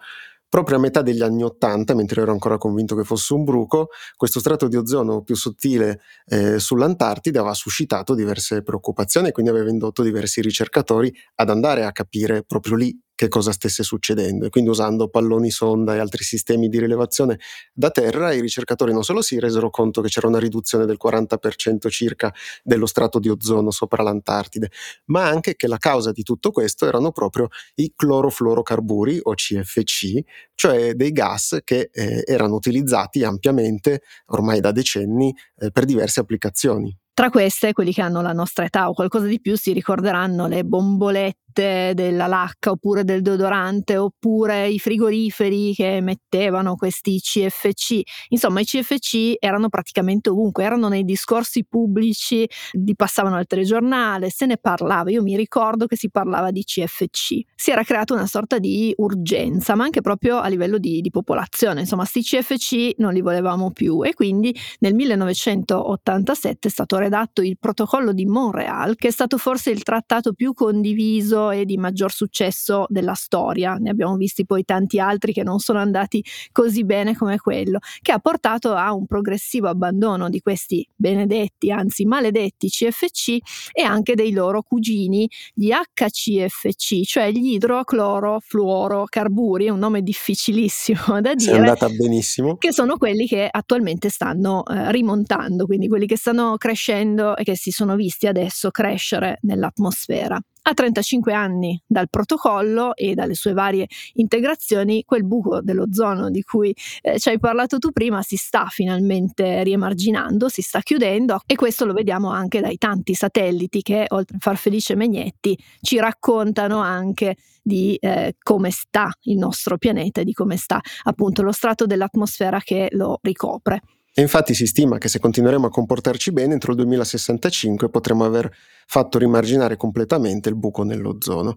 Proprio 0.52 0.76
a 0.76 0.80
metà 0.80 1.00
degli 1.00 1.22
anni 1.22 1.42
Ottanta, 1.42 1.94
mentre 1.94 2.20
ero 2.20 2.30
ancora 2.30 2.58
convinto 2.58 2.94
che 2.94 3.04
fosse 3.04 3.32
un 3.32 3.42
bruco, 3.42 3.88
questo 4.18 4.38
strato 4.38 4.68
di 4.68 4.76
ozono 4.76 5.22
più 5.22 5.34
sottile 5.34 6.00
eh, 6.26 6.58
sull'Antartide 6.58 7.38
aveva 7.38 7.54
suscitato 7.54 8.14
diverse 8.14 8.62
preoccupazioni 8.62 9.28
e 9.28 9.32
quindi 9.32 9.50
aveva 9.50 9.70
indotto 9.70 10.02
diversi 10.02 10.42
ricercatori 10.42 11.10
ad 11.36 11.48
andare 11.48 11.86
a 11.86 11.92
capire 11.92 12.42
proprio 12.42 12.76
lì 12.76 12.94
che 13.22 13.28
cosa 13.28 13.52
stesse 13.52 13.84
succedendo 13.84 14.46
e 14.46 14.50
quindi 14.50 14.68
usando 14.68 15.06
palloni 15.06 15.48
sonda 15.48 15.94
e 15.94 15.98
altri 15.98 16.24
sistemi 16.24 16.68
di 16.68 16.80
rilevazione 16.80 17.38
da 17.72 17.90
terra 17.92 18.32
i 18.32 18.40
ricercatori 18.40 18.92
non 18.92 19.04
solo 19.04 19.22
si 19.22 19.38
resero 19.38 19.70
conto 19.70 20.00
che 20.00 20.08
c'era 20.08 20.26
una 20.26 20.40
riduzione 20.40 20.86
del 20.86 20.96
40% 21.00 21.88
circa 21.88 22.34
dello 22.64 22.86
strato 22.86 23.20
di 23.20 23.28
ozono 23.28 23.70
sopra 23.70 24.02
l'Antartide, 24.02 24.72
ma 25.06 25.28
anche 25.28 25.54
che 25.54 25.68
la 25.68 25.78
causa 25.78 26.10
di 26.10 26.24
tutto 26.24 26.50
questo 26.50 26.84
erano 26.84 27.12
proprio 27.12 27.46
i 27.76 27.92
clorofluorocarburi 27.94 29.20
o 29.22 29.34
CFC, 29.34 30.18
cioè 30.54 30.94
dei 30.94 31.12
gas 31.12 31.60
che 31.62 31.90
eh, 31.92 32.24
erano 32.26 32.56
utilizzati 32.56 33.22
ampiamente 33.22 34.02
ormai 34.26 34.58
da 34.58 34.72
decenni 34.72 35.32
eh, 35.58 35.70
per 35.70 35.84
diverse 35.84 36.18
applicazioni. 36.18 36.96
Tra 37.14 37.28
queste, 37.28 37.74
quelli 37.74 37.92
che 37.92 38.00
hanno 38.00 38.22
la 38.22 38.32
nostra 38.32 38.64
età 38.64 38.88
o 38.88 38.94
qualcosa 38.94 39.26
di 39.26 39.38
più 39.38 39.54
si 39.54 39.72
ricorderanno 39.72 40.46
le 40.46 40.64
bombolette 40.64 41.41
della 41.52 42.26
lacca 42.26 42.70
oppure 42.70 43.04
del 43.04 43.22
deodorante 43.22 43.96
oppure 43.96 44.68
i 44.68 44.78
frigoriferi 44.78 45.74
che 45.74 46.00
mettevano 46.00 46.76
questi 46.76 47.20
CFC. 47.20 48.00
Insomma, 48.28 48.60
i 48.60 48.64
CFC 48.64 49.34
erano 49.38 49.68
praticamente 49.68 50.30
ovunque, 50.30 50.64
erano 50.64 50.88
nei 50.88 51.04
discorsi 51.04 51.64
pubblici, 51.64 52.48
li 52.72 52.94
passavano 52.94 53.36
al 53.36 53.46
telegiornale, 53.46 54.30
se 54.30 54.46
ne 54.46 54.56
parlava. 54.56 55.10
Io 55.10 55.22
mi 55.22 55.36
ricordo 55.36 55.86
che 55.86 55.96
si 55.96 56.10
parlava 56.10 56.50
di 56.50 56.64
CFC. 56.64 57.40
Si 57.54 57.70
era 57.70 57.82
creata 57.82 58.14
una 58.14 58.26
sorta 58.26 58.58
di 58.58 58.92
urgenza, 58.96 59.74
ma 59.74 59.84
anche 59.84 60.00
proprio 60.00 60.38
a 60.38 60.48
livello 60.48 60.78
di, 60.78 61.00
di 61.00 61.10
popolazione. 61.10 61.80
Insomma, 61.80 62.04
sti 62.04 62.22
CFC 62.22 62.94
non 62.98 63.12
li 63.12 63.20
volevamo 63.20 63.70
più 63.72 64.04
e 64.04 64.14
quindi 64.14 64.54
nel 64.80 64.94
1987 64.94 66.68
è 66.68 66.70
stato 66.70 66.96
redatto 66.98 67.42
il 67.42 67.58
protocollo 67.58 68.12
di 68.12 68.26
Montreal, 68.26 68.96
che 68.96 69.08
è 69.08 69.10
stato 69.10 69.38
forse 69.38 69.70
il 69.70 69.82
trattato 69.82 70.32
più 70.32 70.52
condiviso 70.52 71.41
e 71.50 71.64
di 71.64 71.76
maggior 71.76 72.12
successo 72.12 72.84
della 72.88 73.14
storia. 73.14 73.74
Ne 73.74 73.90
abbiamo 73.90 74.14
visti 74.16 74.46
poi 74.46 74.64
tanti 74.64 75.00
altri 75.00 75.32
che 75.32 75.42
non 75.42 75.58
sono 75.58 75.78
andati 75.78 76.22
così 76.52 76.84
bene 76.84 77.16
come 77.16 77.38
quello, 77.38 77.78
che 78.00 78.12
ha 78.12 78.18
portato 78.18 78.74
a 78.74 78.92
un 78.92 79.06
progressivo 79.06 79.68
abbandono 79.68 80.28
di 80.28 80.40
questi 80.40 80.86
benedetti, 80.94 81.70
anzi 81.70 82.04
maledetti 82.04 82.68
CFC 82.68 83.38
e 83.72 83.82
anche 83.82 84.14
dei 84.14 84.32
loro 84.32 84.62
cugini, 84.62 85.26
gli 85.54 85.70
HCFC, 85.70 87.04
cioè 87.04 87.30
gli 87.30 87.54
idroclorofluorocarburi, 87.54 89.68
un 89.68 89.78
nome 89.78 90.02
difficilissimo 90.02 91.20
da 91.24 91.34
dire. 91.34 91.52
È 91.52 91.56
andata 91.56 91.88
benissimo. 91.88 92.56
Che 92.56 92.72
sono 92.72 92.96
quelli 92.96 93.26
che 93.26 93.48
attualmente 93.50 94.08
stanno 94.08 94.64
eh, 94.66 94.92
rimontando, 94.92 95.66
quindi 95.66 95.88
quelli 95.88 96.06
che 96.06 96.16
stanno 96.16 96.56
crescendo 96.58 96.82
crescendo 96.82 97.36
e 97.36 97.44
che 97.44 97.56
si 97.56 97.70
sono 97.70 97.96
visti 97.96 98.26
adesso 98.26 98.70
crescere 98.70 99.38
nell'atmosfera. 99.42 100.40
A 100.64 100.74
35 100.74 101.32
anni 101.32 101.82
dal 101.84 102.08
protocollo 102.08 102.94
e 102.94 103.14
dalle 103.14 103.34
sue 103.34 103.52
varie 103.52 103.88
integrazioni, 104.14 105.02
quel 105.04 105.24
buco 105.24 105.60
dell'ozono 105.60 106.30
di 106.30 106.42
cui 106.42 106.72
eh, 107.00 107.18
ci 107.18 107.30
hai 107.30 107.40
parlato 107.40 107.78
tu 107.78 107.90
prima 107.90 108.22
si 108.22 108.36
sta 108.36 108.66
finalmente 108.68 109.64
riemarginando, 109.64 110.48
si 110.48 110.62
sta 110.62 110.80
chiudendo 110.80 111.40
e 111.46 111.56
questo 111.56 111.84
lo 111.84 111.92
vediamo 111.92 112.30
anche 112.30 112.60
dai 112.60 112.78
tanti 112.78 113.14
satelliti 113.14 113.82
che, 113.82 114.06
oltre 114.10 114.36
a 114.36 114.40
far 114.40 114.56
felice 114.56 114.94
Megnetti, 114.94 115.58
ci 115.80 115.98
raccontano 115.98 116.78
anche 116.78 117.36
di 117.60 117.96
eh, 117.96 118.36
come 118.40 118.70
sta 118.70 119.10
il 119.22 119.38
nostro 119.38 119.78
pianeta 119.78 120.20
e 120.20 120.24
di 120.24 120.32
come 120.32 120.56
sta 120.56 120.80
appunto 121.02 121.42
lo 121.42 121.52
strato 121.52 121.86
dell'atmosfera 121.86 122.60
che 122.60 122.86
lo 122.92 123.18
ricopre. 123.20 123.80
E 124.14 124.20
infatti 124.20 124.52
si 124.54 124.66
stima 124.66 124.98
che 124.98 125.08
se 125.08 125.18
continueremo 125.18 125.66
a 125.66 125.70
comportarci 125.70 126.32
bene, 126.32 126.52
entro 126.52 126.72
il 126.72 126.76
2065 126.78 127.88
potremo 127.88 128.24
aver 128.24 128.50
fatto 128.86 129.18
rimarginare 129.18 129.76
completamente 129.76 130.50
il 130.50 130.56
buco 130.56 130.82
nell'ozono. 130.82 131.56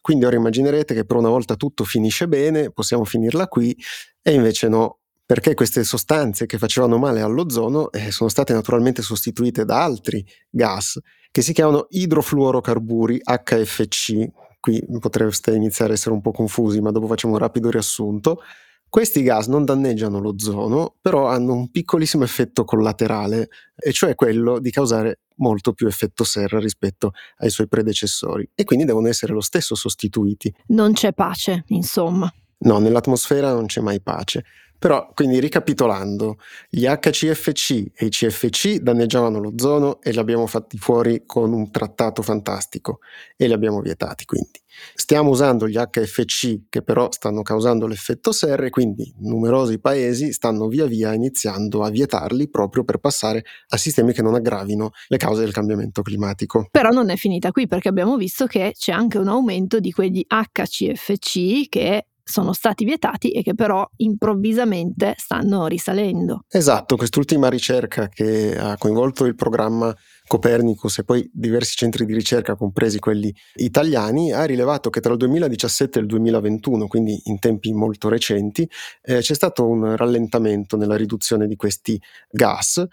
Quindi 0.00 0.24
ora 0.24 0.36
immaginerete 0.36 0.94
che 0.94 1.04
per 1.04 1.16
una 1.16 1.28
volta 1.28 1.56
tutto 1.56 1.82
finisce 1.82 2.28
bene, 2.28 2.70
possiamo 2.70 3.04
finirla 3.04 3.48
qui, 3.48 3.76
e 4.22 4.32
invece 4.32 4.68
no, 4.68 5.00
perché 5.26 5.54
queste 5.54 5.82
sostanze 5.82 6.46
che 6.46 6.58
facevano 6.58 6.96
male 6.96 7.22
all'ozono 7.22 7.90
eh, 7.90 8.12
sono 8.12 8.30
state 8.30 8.52
naturalmente 8.52 9.02
sostituite 9.02 9.64
da 9.64 9.82
altri 9.82 10.24
gas 10.48 11.00
che 11.32 11.42
si 11.42 11.52
chiamano 11.52 11.86
idrofluorocarburi 11.90 13.20
HFC. 13.24 14.28
Qui 14.60 14.80
potreste 15.00 15.52
iniziare 15.54 15.90
a 15.90 15.94
essere 15.94 16.14
un 16.14 16.20
po' 16.20 16.30
confusi, 16.30 16.80
ma 16.80 16.92
dopo 16.92 17.08
facciamo 17.08 17.32
un 17.32 17.40
rapido 17.40 17.68
riassunto 17.68 18.40
Questi 18.88 19.22
gas 19.22 19.46
non 19.48 19.64
danneggiano 19.64 20.18
l'ozono, 20.20 20.94
però 21.00 21.26
hanno 21.26 21.52
un 21.52 21.70
piccolissimo 21.70 22.24
effetto 22.24 22.64
collaterale, 22.64 23.48
e 23.76 23.92
cioè 23.92 24.14
quello 24.14 24.58
di 24.58 24.70
causare 24.70 25.20
molto 25.36 25.72
più 25.72 25.86
effetto 25.86 26.24
serra 26.24 26.58
rispetto 26.58 27.12
ai 27.38 27.50
suoi 27.50 27.68
predecessori 27.68 28.48
e 28.54 28.64
quindi 28.64 28.86
devono 28.86 29.08
essere 29.08 29.32
lo 29.34 29.42
stesso 29.42 29.74
sostituiti. 29.74 30.54
Non 30.68 30.92
c'è 30.92 31.12
pace, 31.12 31.64
insomma. 31.68 32.32
No, 32.58 32.78
nell'atmosfera 32.78 33.52
non 33.52 33.66
c'è 33.66 33.82
mai 33.82 34.00
pace. 34.00 34.44
Però, 34.78 35.10
quindi 35.14 35.40
ricapitolando, 35.40 36.38
gli 36.68 36.84
HCFC 36.84 37.92
e 37.94 38.06
i 38.06 38.08
CFC 38.08 38.76
danneggiavano 38.76 39.40
l'ozono 39.40 40.00
e 40.02 40.10
li 40.10 40.18
abbiamo 40.18 40.46
fatti 40.46 40.78
fuori 40.78 41.22
con 41.24 41.52
un 41.52 41.70
trattato 41.70 42.22
fantastico 42.22 43.00
e 43.36 43.46
li 43.46 43.52
abbiamo 43.52 43.80
vietati 43.80 44.24
quindi. 44.24 44.60
Stiamo 44.94 45.30
usando 45.30 45.66
gli 45.66 45.76
HFC 45.78 46.68
che 46.68 46.82
però 46.82 47.10
stanno 47.10 47.42
causando 47.42 47.86
l'effetto 47.86 48.32
serra 48.32 48.66
e 48.66 48.70
quindi 48.70 49.12
numerosi 49.20 49.78
paesi 49.78 50.32
stanno 50.32 50.68
via 50.68 50.86
via 50.86 51.14
iniziando 51.14 51.82
a 51.82 51.90
vietarli 51.90 52.48
proprio 52.50 52.84
per 52.84 52.98
passare 52.98 53.44
a 53.68 53.76
sistemi 53.76 54.12
che 54.12 54.22
non 54.22 54.34
aggravino 54.34 54.90
le 55.08 55.16
cause 55.16 55.42
del 55.42 55.52
cambiamento 55.52 56.02
climatico. 56.02 56.68
Però 56.70 56.90
non 56.90 57.08
è 57.08 57.16
finita 57.16 57.50
qui 57.52 57.66
perché 57.66 57.88
abbiamo 57.88 58.16
visto 58.16 58.46
che 58.46 58.72
c'è 58.76 58.92
anche 58.92 59.18
un 59.18 59.28
aumento 59.28 59.80
di 59.80 59.92
quegli 59.92 60.24
HCFC 60.26 61.68
che 61.68 62.06
sono 62.28 62.52
stati 62.52 62.84
vietati 62.84 63.30
e 63.30 63.42
che 63.42 63.54
però 63.54 63.88
improvvisamente 63.98 65.14
stanno 65.16 65.68
risalendo. 65.68 66.42
Esatto, 66.48 66.96
quest'ultima 66.96 67.48
ricerca 67.48 68.08
che 68.08 68.58
ha 68.58 68.76
coinvolto 68.76 69.26
il 69.26 69.36
programma 69.36 69.94
Copernicus 70.26 70.98
e 70.98 71.04
poi 71.04 71.30
diversi 71.32 71.76
centri 71.76 72.04
di 72.04 72.12
ricerca, 72.12 72.56
compresi 72.56 72.98
quelli 72.98 73.32
italiani, 73.54 74.32
ha 74.32 74.42
rilevato 74.44 74.90
che 74.90 74.98
tra 74.98 75.12
il 75.12 75.18
2017 75.18 75.98
e 75.98 76.02
il 76.02 76.08
2021, 76.08 76.88
quindi 76.88 77.20
in 77.26 77.38
tempi 77.38 77.72
molto 77.72 78.08
recenti, 78.08 78.68
eh, 79.02 79.20
c'è 79.20 79.34
stato 79.34 79.64
un 79.64 79.94
rallentamento 79.94 80.76
nella 80.76 80.96
riduzione 80.96 81.46
di 81.46 81.54
questi 81.54 82.00
gas 82.28 82.84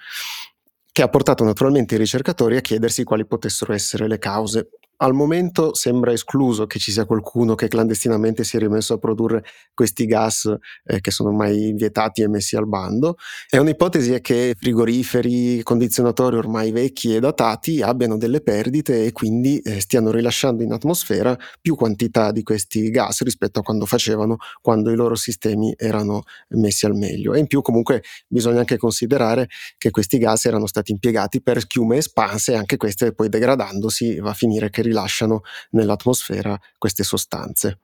che 0.92 1.02
ha 1.02 1.10
portato 1.10 1.44
naturalmente 1.44 1.96
i 1.96 1.98
ricercatori 1.98 2.56
a 2.56 2.62
chiedersi 2.62 3.04
quali 3.04 3.26
potessero 3.26 3.74
essere 3.74 4.08
le 4.08 4.20
cause 4.20 4.70
al 4.98 5.14
momento 5.14 5.74
sembra 5.74 6.12
escluso 6.12 6.66
che 6.66 6.80
ci 6.80 6.92
sia 6.92 7.06
qualcuno 7.06 7.56
che 7.56 7.68
clandestinamente 7.68 8.44
si 8.44 8.58
è 8.58 8.60
rimesso 8.60 8.94
a 8.94 8.98
produrre 8.98 9.44
questi 9.74 10.06
gas 10.06 10.54
eh, 10.86 11.02
che 11.02 11.12
sono 11.12 11.30
ormai 11.30 11.74
vietati 11.74 12.22
e 12.22 12.28
messi 12.28 12.56
al 12.56 12.68
bando. 12.68 13.16
E 13.50 13.58
un'ipotesi 13.58 14.14
è 14.14 14.22
che 14.22 14.56
frigoriferi, 14.58 15.64
condizionatori 15.64 16.38
ormai 16.38 16.72
vecchi 16.72 17.16
e 17.16 17.20
datati 17.20 17.82
abbiano 17.82 18.18
delle 18.18 18.42
perdite 18.42 19.06
e 19.06 19.12
quindi 19.12 19.60
eh, 19.60 19.82
stiano 19.82 20.12
rilasciando 20.12 20.64
in 20.64 20.72
atmosfera 20.72 21.36
più 21.60 21.76
quantità 21.76 22.32
di 22.32 22.44
questi 22.44 22.90
gas 22.90 23.24
rispetto 23.24 23.60
a 23.60 23.64
quando 23.64 23.86
facevano 23.86 24.38
quando 24.62 24.92
i 24.92 24.96
loro 24.96 25.16
sistemi 25.16 25.74
erano 25.76 26.24
messi 26.50 26.86
al 26.86 26.96
meglio. 26.96 27.34
E 27.34 27.40
in 27.40 27.48
più 27.48 27.62
comunque 27.62 28.04
bisogna 28.28 28.60
anche 28.60 28.78
considerare 28.78 29.48
che 29.78 29.90
questi 29.92 30.18
gas 30.18 30.46
erano 30.46 30.68
stati 30.68 30.92
impiegati 30.92 31.42
per 31.42 31.62
schiume 31.62 31.98
espanse 31.98 32.54
e 32.54 32.56
anche 32.56 32.78
queste 32.78 33.14
poi 33.14 33.30
degradandosi 33.30 34.20
va 34.20 34.30
a 34.30 34.34
finire 34.34 34.70
che 34.70 34.83
rilasciano 34.84 35.42
nell'atmosfera 35.72 36.60
queste 36.78 37.04
sostanze. 37.04 37.80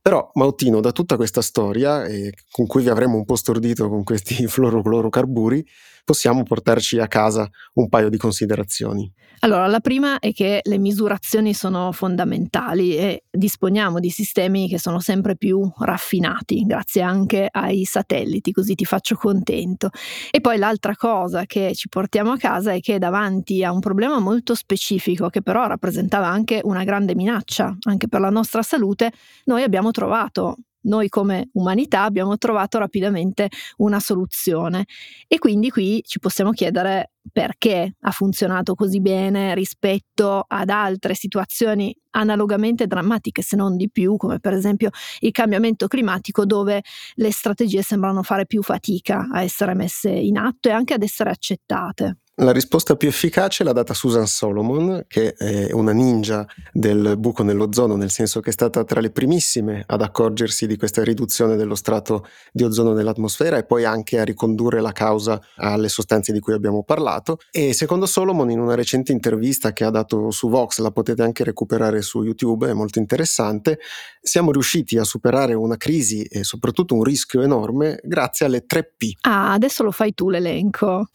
Però 0.00 0.30
Mautino, 0.34 0.80
da 0.80 0.92
tutta 0.92 1.16
questa 1.16 1.42
storia, 1.42 2.04
eh, 2.04 2.32
con 2.50 2.66
cui 2.66 2.82
vi 2.82 2.88
avremo 2.88 3.16
un 3.16 3.24
po' 3.24 3.36
stordito 3.36 3.88
con 3.88 4.04
questi 4.04 4.46
fluoroclorocarburi, 4.48 5.66
possiamo 6.08 6.42
portarci 6.42 6.98
a 7.00 7.06
casa 7.06 7.46
un 7.74 7.90
paio 7.90 8.08
di 8.08 8.16
considerazioni. 8.16 9.12
Allora, 9.40 9.66
la 9.66 9.80
prima 9.80 10.18
è 10.18 10.32
che 10.32 10.60
le 10.64 10.78
misurazioni 10.78 11.52
sono 11.52 11.92
fondamentali 11.92 12.96
e 12.96 13.24
disponiamo 13.30 14.00
di 14.00 14.08
sistemi 14.08 14.68
che 14.68 14.78
sono 14.78 15.00
sempre 15.00 15.36
più 15.36 15.70
raffinati, 15.80 16.62
grazie 16.62 17.02
anche 17.02 17.46
ai 17.48 17.84
satelliti, 17.84 18.52
così 18.52 18.74
ti 18.74 18.86
faccio 18.86 19.16
contento. 19.16 19.90
E 20.30 20.40
poi 20.40 20.56
l'altra 20.56 20.96
cosa 20.96 21.44
che 21.44 21.74
ci 21.74 21.88
portiamo 21.88 22.32
a 22.32 22.36
casa 22.38 22.72
è 22.72 22.80
che 22.80 22.98
davanti 22.98 23.62
a 23.62 23.70
un 23.70 23.80
problema 23.80 24.18
molto 24.18 24.54
specifico, 24.54 25.28
che 25.28 25.42
però 25.42 25.66
rappresentava 25.66 26.26
anche 26.26 26.60
una 26.64 26.82
grande 26.82 27.14
minaccia 27.14 27.76
anche 27.82 28.08
per 28.08 28.20
la 28.20 28.30
nostra 28.30 28.62
salute, 28.62 29.12
noi 29.44 29.62
abbiamo 29.62 29.90
trovato 29.90 30.56
noi 30.82 31.08
come 31.08 31.50
umanità 31.52 32.04
abbiamo 32.04 32.36
trovato 32.38 32.78
rapidamente 32.78 33.48
una 33.78 34.00
soluzione 34.00 34.86
e 35.26 35.38
quindi 35.38 35.70
qui 35.70 36.02
ci 36.06 36.18
possiamo 36.18 36.52
chiedere 36.52 37.12
perché 37.30 37.96
ha 38.00 38.10
funzionato 38.10 38.74
così 38.74 39.00
bene 39.00 39.54
rispetto 39.54 40.44
ad 40.46 40.70
altre 40.70 41.14
situazioni 41.14 41.94
analogamente 42.10 42.86
drammatiche, 42.86 43.42
se 43.42 43.56
non 43.56 43.76
di 43.76 43.90
più, 43.90 44.16
come 44.16 44.40
per 44.40 44.54
esempio 44.54 44.90
il 45.20 45.30
cambiamento 45.30 45.86
climatico, 45.88 46.46
dove 46.46 46.82
le 47.14 47.32
strategie 47.32 47.82
sembrano 47.82 48.22
fare 48.22 48.46
più 48.46 48.62
fatica 48.62 49.28
a 49.30 49.42
essere 49.42 49.74
messe 49.74 50.10
in 50.10 50.38
atto 50.38 50.68
e 50.68 50.72
anche 50.72 50.94
ad 50.94 51.02
essere 51.02 51.30
accettate. 51.30 52.16
La 52.40 52.52
risposta 52.52 52.94
più 52.94 53.08
efficace 53.08 53.64
l'ha 53.64 53.72
data 53.72 53.94
Susan 53.94 54.28
Solomon, 54.28 55.06
che 55.08 55.32
è 55.32 55.72
una 55.72 55.90
ninja 55.90 56.46
del 56.72 57.16
buco 57.18 57.42
nell'ozono, 57.42 57.96
nel 57.96 58.12
senso 58.12 58.38
che 58.38 58.50
è 58.50 58.52
stata 58.52 58.84
tra 58.84 59.00
le 59.00 59.10
primissime 59.10 59.82
ad 59.84 60.02
accorgersi 60.02 60.68
di 60.68 60.76
questa 60.76 61.02
riduzione 61.02 61.56
dello 61.56 61.74
strato 61.74 62.28
di 62.52 62.62
ozono 62.62 62.92
nell'atmosfera 62.92 63.56
e 63.58 63.64
poi 63.64 63.84
anche 63.84 64.20
a 64.20 64.24
ricondurre 64.24 64.80
la 64.80 64.92
causa 64.92 65.42
alle 65.56 65.88
sostanze 65.88 66.32
di 66.32 66.38
cui 66.38 66.52
abbiamo 66.52 66.84
parlato. 66.84 67.38
E 67.50 67.72
secondo 67.72 68.06
Solomon, 68.06 68.52
in 68.52 68.60
una 68.60 68.76
recente 68.76 69.10
intervista 69.10 69.72
che 69.72 69.82
ha 69.82 69.90
dato 69.90 70.30
su 70.30 70.48
Vox, 70.48 70.78
la 70.78 70.92
potete 70.92 71.24
anche 71.24 71.42
recuperare 71.42 72.02
su 72.02 72.22
YouTube, 72.22 72.70
è 72.70 72.72
molto 72.72 73.00
interessante, 73.00 73.80
siamo 74.22 74.52
riusciti 74.52 74.96
a 74.96 75.02
superare 75.02 75.54
una 75.54 75.76
crisi 75.76 76.22
e 76.22 76.44
soprattutto 76.44 76.94
un 76.94 77.02
rischio 77.02 77.42
enorme 77.42 77.98
grazie 78.04 78.46
alle 78.46 78.64
3P. 78.64 79.10
Ah, 79.22 79.54
adesso 79.54 79.82
lo 79.82 79.90
fai 79.90 80.14
tu 80.14 80.30
l'elenco. 80.30 81.08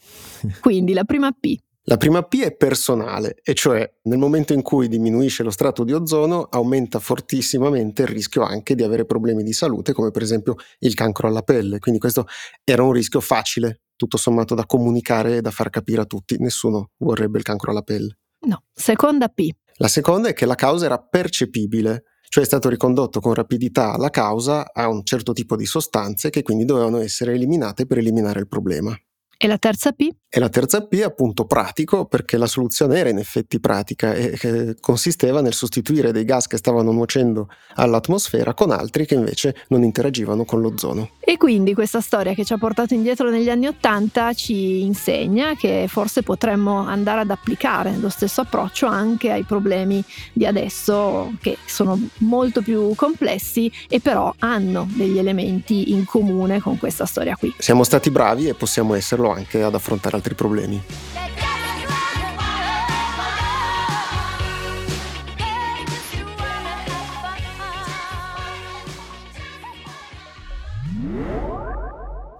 Quindi 0.60 0.92
la 0.92 1.04
prima 1.04 1.13
P. 1.32 1.56
La 1.86 1.98
prima 1.98 2.22
P 2.22 2.40
è 2.40 2.56
personale, 2.56 3.36
e 3.42 3.52
cioè 3.52 3.86
nel 4.04 4.16
momento 4.16 4.54
in 4.54 4.62
cui 4.62 4.88
diminuisce 4.88 5.42
lo 5.42 5.50
strato 5.50 5.84
di 5.84 5.92
ozono 5.92 6.48
aumenta 6.50 6.98
fortissimamente 6.98 8.02
il 8.02 8.08
rischio 8.08 8.42
anche 8.42 8.74
di 8.74 8.82
avere 8.82 9.04
problemi 9.04 9.42
di 9.42 9.52
salute, 9.52 9.92
come 9.92 10.10
per 10.10 10.22
esempio 10.22 10.54
il 10.78 10.94
cancro 10.94 11.28
alla 11.28 11.42
pelle. 11.42 11.80
Quindi 11.80 12.00
questo 12.00 12.26
era 12.64 12.82
un 12.82 12.92
rischio 12.92 13.20
facile, 13.20 13.82
tutto 13.96 14.16
sommato 14.16 14.54
da 14.54 14.64
comunicare 14.64 15.36
e 15.36 15.40
da 15.42 15.50
far 15.50 15.68
capire 15.68 16.00
a 16.00 16.06
tutti. 16.06 16.36
Nessuno 16.38 16.92
vorrebbe 16.96 17.36
il 17.36 17.44
cancro 17.44 17.70
alla 17.70 17.82
pelle. 17.82 18.16
No. 18.46 18.62
Seconda 18.72 19.28
P. 19.28 19.50
La 19.76 19.88
seconda 19.88 20.28
è 20.28 20.32
che 20.32 20.46
la 20.46 20.54
causa 20.54 20.86
era 20.86 20.98
percepibile, 20.98 22.04
cioè 22.30 22.44
è 22.44 22.46
stato 22.46 22.70
ricondotto 22.70 23.20
con 23.20 23.34
rapidità 23.34 23.98
la 23.98 24.08
causa 24.08 24.72
a 24.72 24.88
un 24.88 25.04
certo 25.04 25.34
tipo 25.34 25.54
di 25.54 25.66
sostanze 25.66 26.30
che 26.30 26.42
quindi 26.42 26.64
dovevano 26.64 26.98
essere 26.98 27.34
eliminate 27.34 27.84
per 27.84 27.98
eliminare 27.98 28.40
il 28.40 28.48
problema. 28.48 28.96
E 29.36 29.46
la 29.46 29.58
terza 29.58 29.92
P? 29.92 30.08
E 30.28 30.40
la 30.40 30.48
terza 30.48 30.84
P 30.86 30.94
è 30.94 31.02
appunto 31.02 31.44
pratico, 31.44 32.06
perché 32.06 32.36
la 32.36 32.46
soluzione 32.46 32.98
era 32.98 33.08
in 33.08 33.18
effetti 33.18 33.60
pratica 33.60 34.14
e 34.14 34.76
consisteva 34.80 35.40
nel 35.40 35.54
sostituire 35.54 36.12
dei 36.12 36.24
gas 36.24 36.46
che 36.48 36.56
stavano 36.56 36.90
nuocendo 36.90 37.48
all'atmosfera 37.74 38.52
con 38.54 38.70
altri 38.70 39.06
che 39.06 39.14
invece 39.14 39.54
non 39.68 39.82
interagivano 39.82 40.44
con 40.44 40.60
l'ozono. 40.60 41.10
E 41.20 41.36
quindi 41.36 41.72
questa 41.72 42.00
storia 42.00 42.34
che 42.34 42.44
ci 42.44 42.52
ha 42.52 42.58
portato 42.58 42.94
indietro 42.94 43.30
negli 43.30 43.48
anni 43.48 43.66
Ottanta 43.66 44.32
ci 44.32 44.82
insegna 44.82 45.54
che 45.54 45.86
forse 45.88 46.22
potremmo 46.22 46.78
andare 46.84 47.20
ad 47.20 47.30
applicare 47.30 47.96
lo 47.96 48.08
stesso 48.08 48.40
approccio 48.40 48.86
anche 48.86 49.30
ai 49.30 49.44
problemi 49.44 50.02
di 50.32 50.46
adesso, 50.46 51.32
che 51.40 51.58
sono 51.64 52.08
molto 52.18 52.60
più 52.60 52.94
complessi 52.96 53.70
e 53.88 54.00
però 54.00 54.34
hanno 54.38 54.88
degli 54.90 55.18
elementi 55.18 55.92
in 55.92 56.04
comune 56.04 56.60
con 56.60 56.76
questa 56.76 57.04
storia 57.04 57.36
qui. 57.36 57.54
Siamo 57.58 57.84
stati 57.84 58.10
bravi 58.10 58.48
e 58.48 58.54
possiamo 58.54 58.94
esserlo 58.94 59.23
anche 59.30 59.62
ad 59.62 59.74
affrontare 59.74 60.16
altri 60.16 60.34
problemi. 60.34 60.82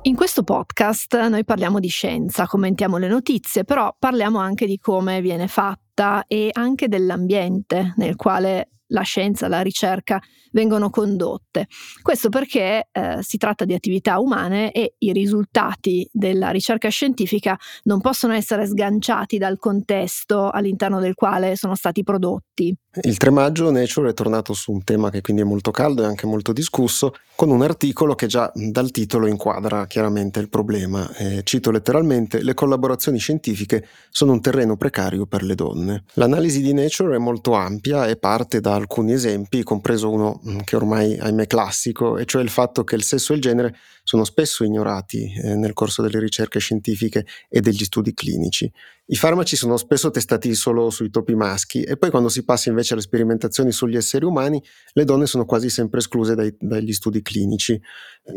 In 0.07 0.16
questo 0.16 0.42
podcast 0.42 1.18
noi 1.29 1.44
parliamo 1.44 1.81
di 1.81 1.88
scienza, 1.88 2.47
commentiamo 2.47 2.99
le 2.99 3.09
notizie, 3.09 3.64
però 3.64 3.97
parliamo 3.99 4.38
anche 4.38 4.66
di 4.66 4.79
come 4.79 5.23
viene 5.23 5.49
fatta 5.49 6.25
e 6.27 6.51
anche 6.53 6.88
dell'ambiente 6.88 7.94
nel 7.97 8.14
quale 8.14 8.68
la 8.88 9.01
scienza, 9.01 9.49
la 9.49 9.62
ricerca 9.62 10.20
vengono 10.55 10.88
condotte. 10.88 11.67
Questo 12.01 12.31
perché 12.31 12.88
eh, 12.90 13.19
si 13.21 13.37
tratta 13.37 13.64
di 13.64 13.75
attività 13.75 14.19
umane 14.19 14.73
e 14.73 14.95
i 14.99 15.12
risultati 15.12 16.09
della 16.11 16.51
ricerca 16.51 16.88
scientifica 16.88 17.59
non 17.85 18.01
possono 18.01 18.33
essere 18.33 18.67
sganciati 18.67 19.37
dal 19.37 19.59
contesto 19.59 20.49
all'interno 20.51 21.01
del 21.01 21.14
quale 21.14 21.57
sono 21.57 21.75
stati 21.75 22.03
prodotti. 22.03 22.75
Il 23.03 23.17
3 23.17 23.31
maggio 23.31 23.73
Nature 23.73 24.11
è 24.11 24.14
tornato 24.14 24.53
su 24.53 24.71
un 24.71 24.85
tema 24.85 25.11
che 25.11 25.21
quindi 25.21 25.43
è 25.43 25.45
molto 25.45 25.73
caldo 25.73 26.03
e 26.03 26.07
anche 26.07 26.27
molto 26.27 26.53
discusso, 26.53 27.12
con 27.35 27.51
un 27.51 27.62
articolo 27.62 28.14
che 28.14 28.29
già 28.29 28.51
dal 28.55 28.93
titolo 28.93 29.27
inquadra 29.27 29.87
chiaramente 29.87 30.38
il 30.38 30.49
problema. 30.49 31.12
Eh, 31.17 31.40
cito 31.43 31.73
letteralmente, 31.73 32.43
le 32.43 32.55
collaborazioni 32.55 33.19
scientifiche 33.19 33.88
sono 34.11 34.31
un 34.31 34.40
terreno 34.40 34.77
precario 34.77 35.27
per 35.27 35.43
le 35.43 35.57
donne. 35.57 36.05
L'analisi 36.14 36.62
di 36.62 36.73
Nature 36.73 37.17
è 37.17 37.19
molto 37.19 37.55
ampia 37.55 38.07
e 38.07 38.17
parte 38.17 38.61
da 38.61 38.75
alcuni 38.75 39.12
esempi, 39.12 39.64
compreso 39.64 40.11
uno 40.11 40.40
che 40.65 40.77
ormai 40.77 41.19
ahimè 41.19 41.47
classico, 41.47 42.19
e 42.19 42.25
cioè 42.25 42.43
il 42.43 42.51
fatto 42.51 42.85
che 42.85 42.95
il 42.95 43.03
sesso 43.03 43.33
e 43.33 43.37
il 43.37 43.43
genere 43.43 43.77
sono 44.03 44.25
spesso 44.25 44.65
ignorati 44.65 45.33
eh, 45.33 45.55
nel 45.55 45.73
corso 45.73 46.03
delle 46.03 46.19
ricerche 46.19 46.59
scientifiche 46.59 47.27
e 47.49 47.61
degli 47.61 47.85
studi 47.85 48.13
clinici. 48.13 48.71
I 49.07 49.17
farmaci 49.17 49.55
sono 49.55 49.77
spesso 49.77 50.11
testati 50.11 50.55
solo 50.55 50.88
sui 50.88 51.11
topi 51.11 51.35
maschi 51.35 51.83
e 51.83 51.99
poi 51.99 52.09
quando 52.09 52.31
si 52.31 52.43
passa 52.43 52.71
invece 52.71 52.95
alle 52.95 53.03
sperimentazioni 53.03 53.71
sugli 53.71 53.97
esseri 53.97 54.25
umani, 54.25 54.62
le 54.95 55.05
donne 55.05 55.27
sono 55.27 55.45
quasi 55.45 55.69
sempre 55.69 55.99
escluse 55.99 56.35
dai, 56.35 56.57
dagli 56.59 56.90
studi 56.90 57.21
clinici. 57.21 57.79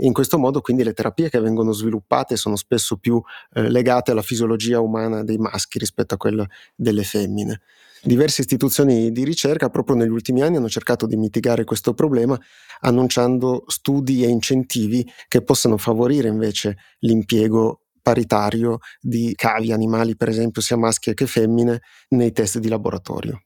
In 0.01 0.11
questo 0.11 0.37
modo 0.37 0.59
quindi 0.59 0.83
le 0.83 0.91
terapie 0.91 1.29
che 1.29 1.39
vengono 1.39 1.71
sviluppate 1.71 2.35
sono 2.35 2.57
spesso 2.57 2.97
più 2.97 3.21
eh, 3.53 3.69
legate 3.69 4.11
alla 4.11 4.21
fisiologia 4.21 4.81
umana 4.81 5.23
dei 5.23 5.37
maschi 5.37 5.79
rispetto 5.79 6.15
a 6.15 6.17
quella 6.17 6.45
delle 6.75 7.03
femmine. 7.03 7.61
Diverse 8.03 8.41
istituzioni 8.41 9.13
di 9.13 9.23
ricerca 9.23 9.69
proprio 9.69 9.95
negli 9.95 10.09
ultimi 10.09 10.41
anni 10.41 10.57
hanno 10.57 10.69
cercato 10.69 11.05
di 11.07 11.15
mitigare 11.15 11.63
questo 11.63 11.93
problema 11.93 12.37
annunciando 12.81 13.63
studi 13.67 14.25
e 14.25 14.27
incentivi 14.27 15.09
che 15.29 15.41
possano 15.43 15.77
favorire 15.77 16.27
invece 16.27 16.77
l'impiego 16.99 17.83
paritario 18.07 18.77
di 19.01 19.33
cavi 19.35 19.73
animali, 19.73 20.15
per 20.15 20.29
esempio, 20.29 20.61
sia 20.61 20.77
maschi 20.77 21.13
che 21.13 21.27
femmine, 21.27 21.81
nei 22.11 22.31
test 22.31 22.57
di 22.59 22.69
laboratorio. 22.69 23.41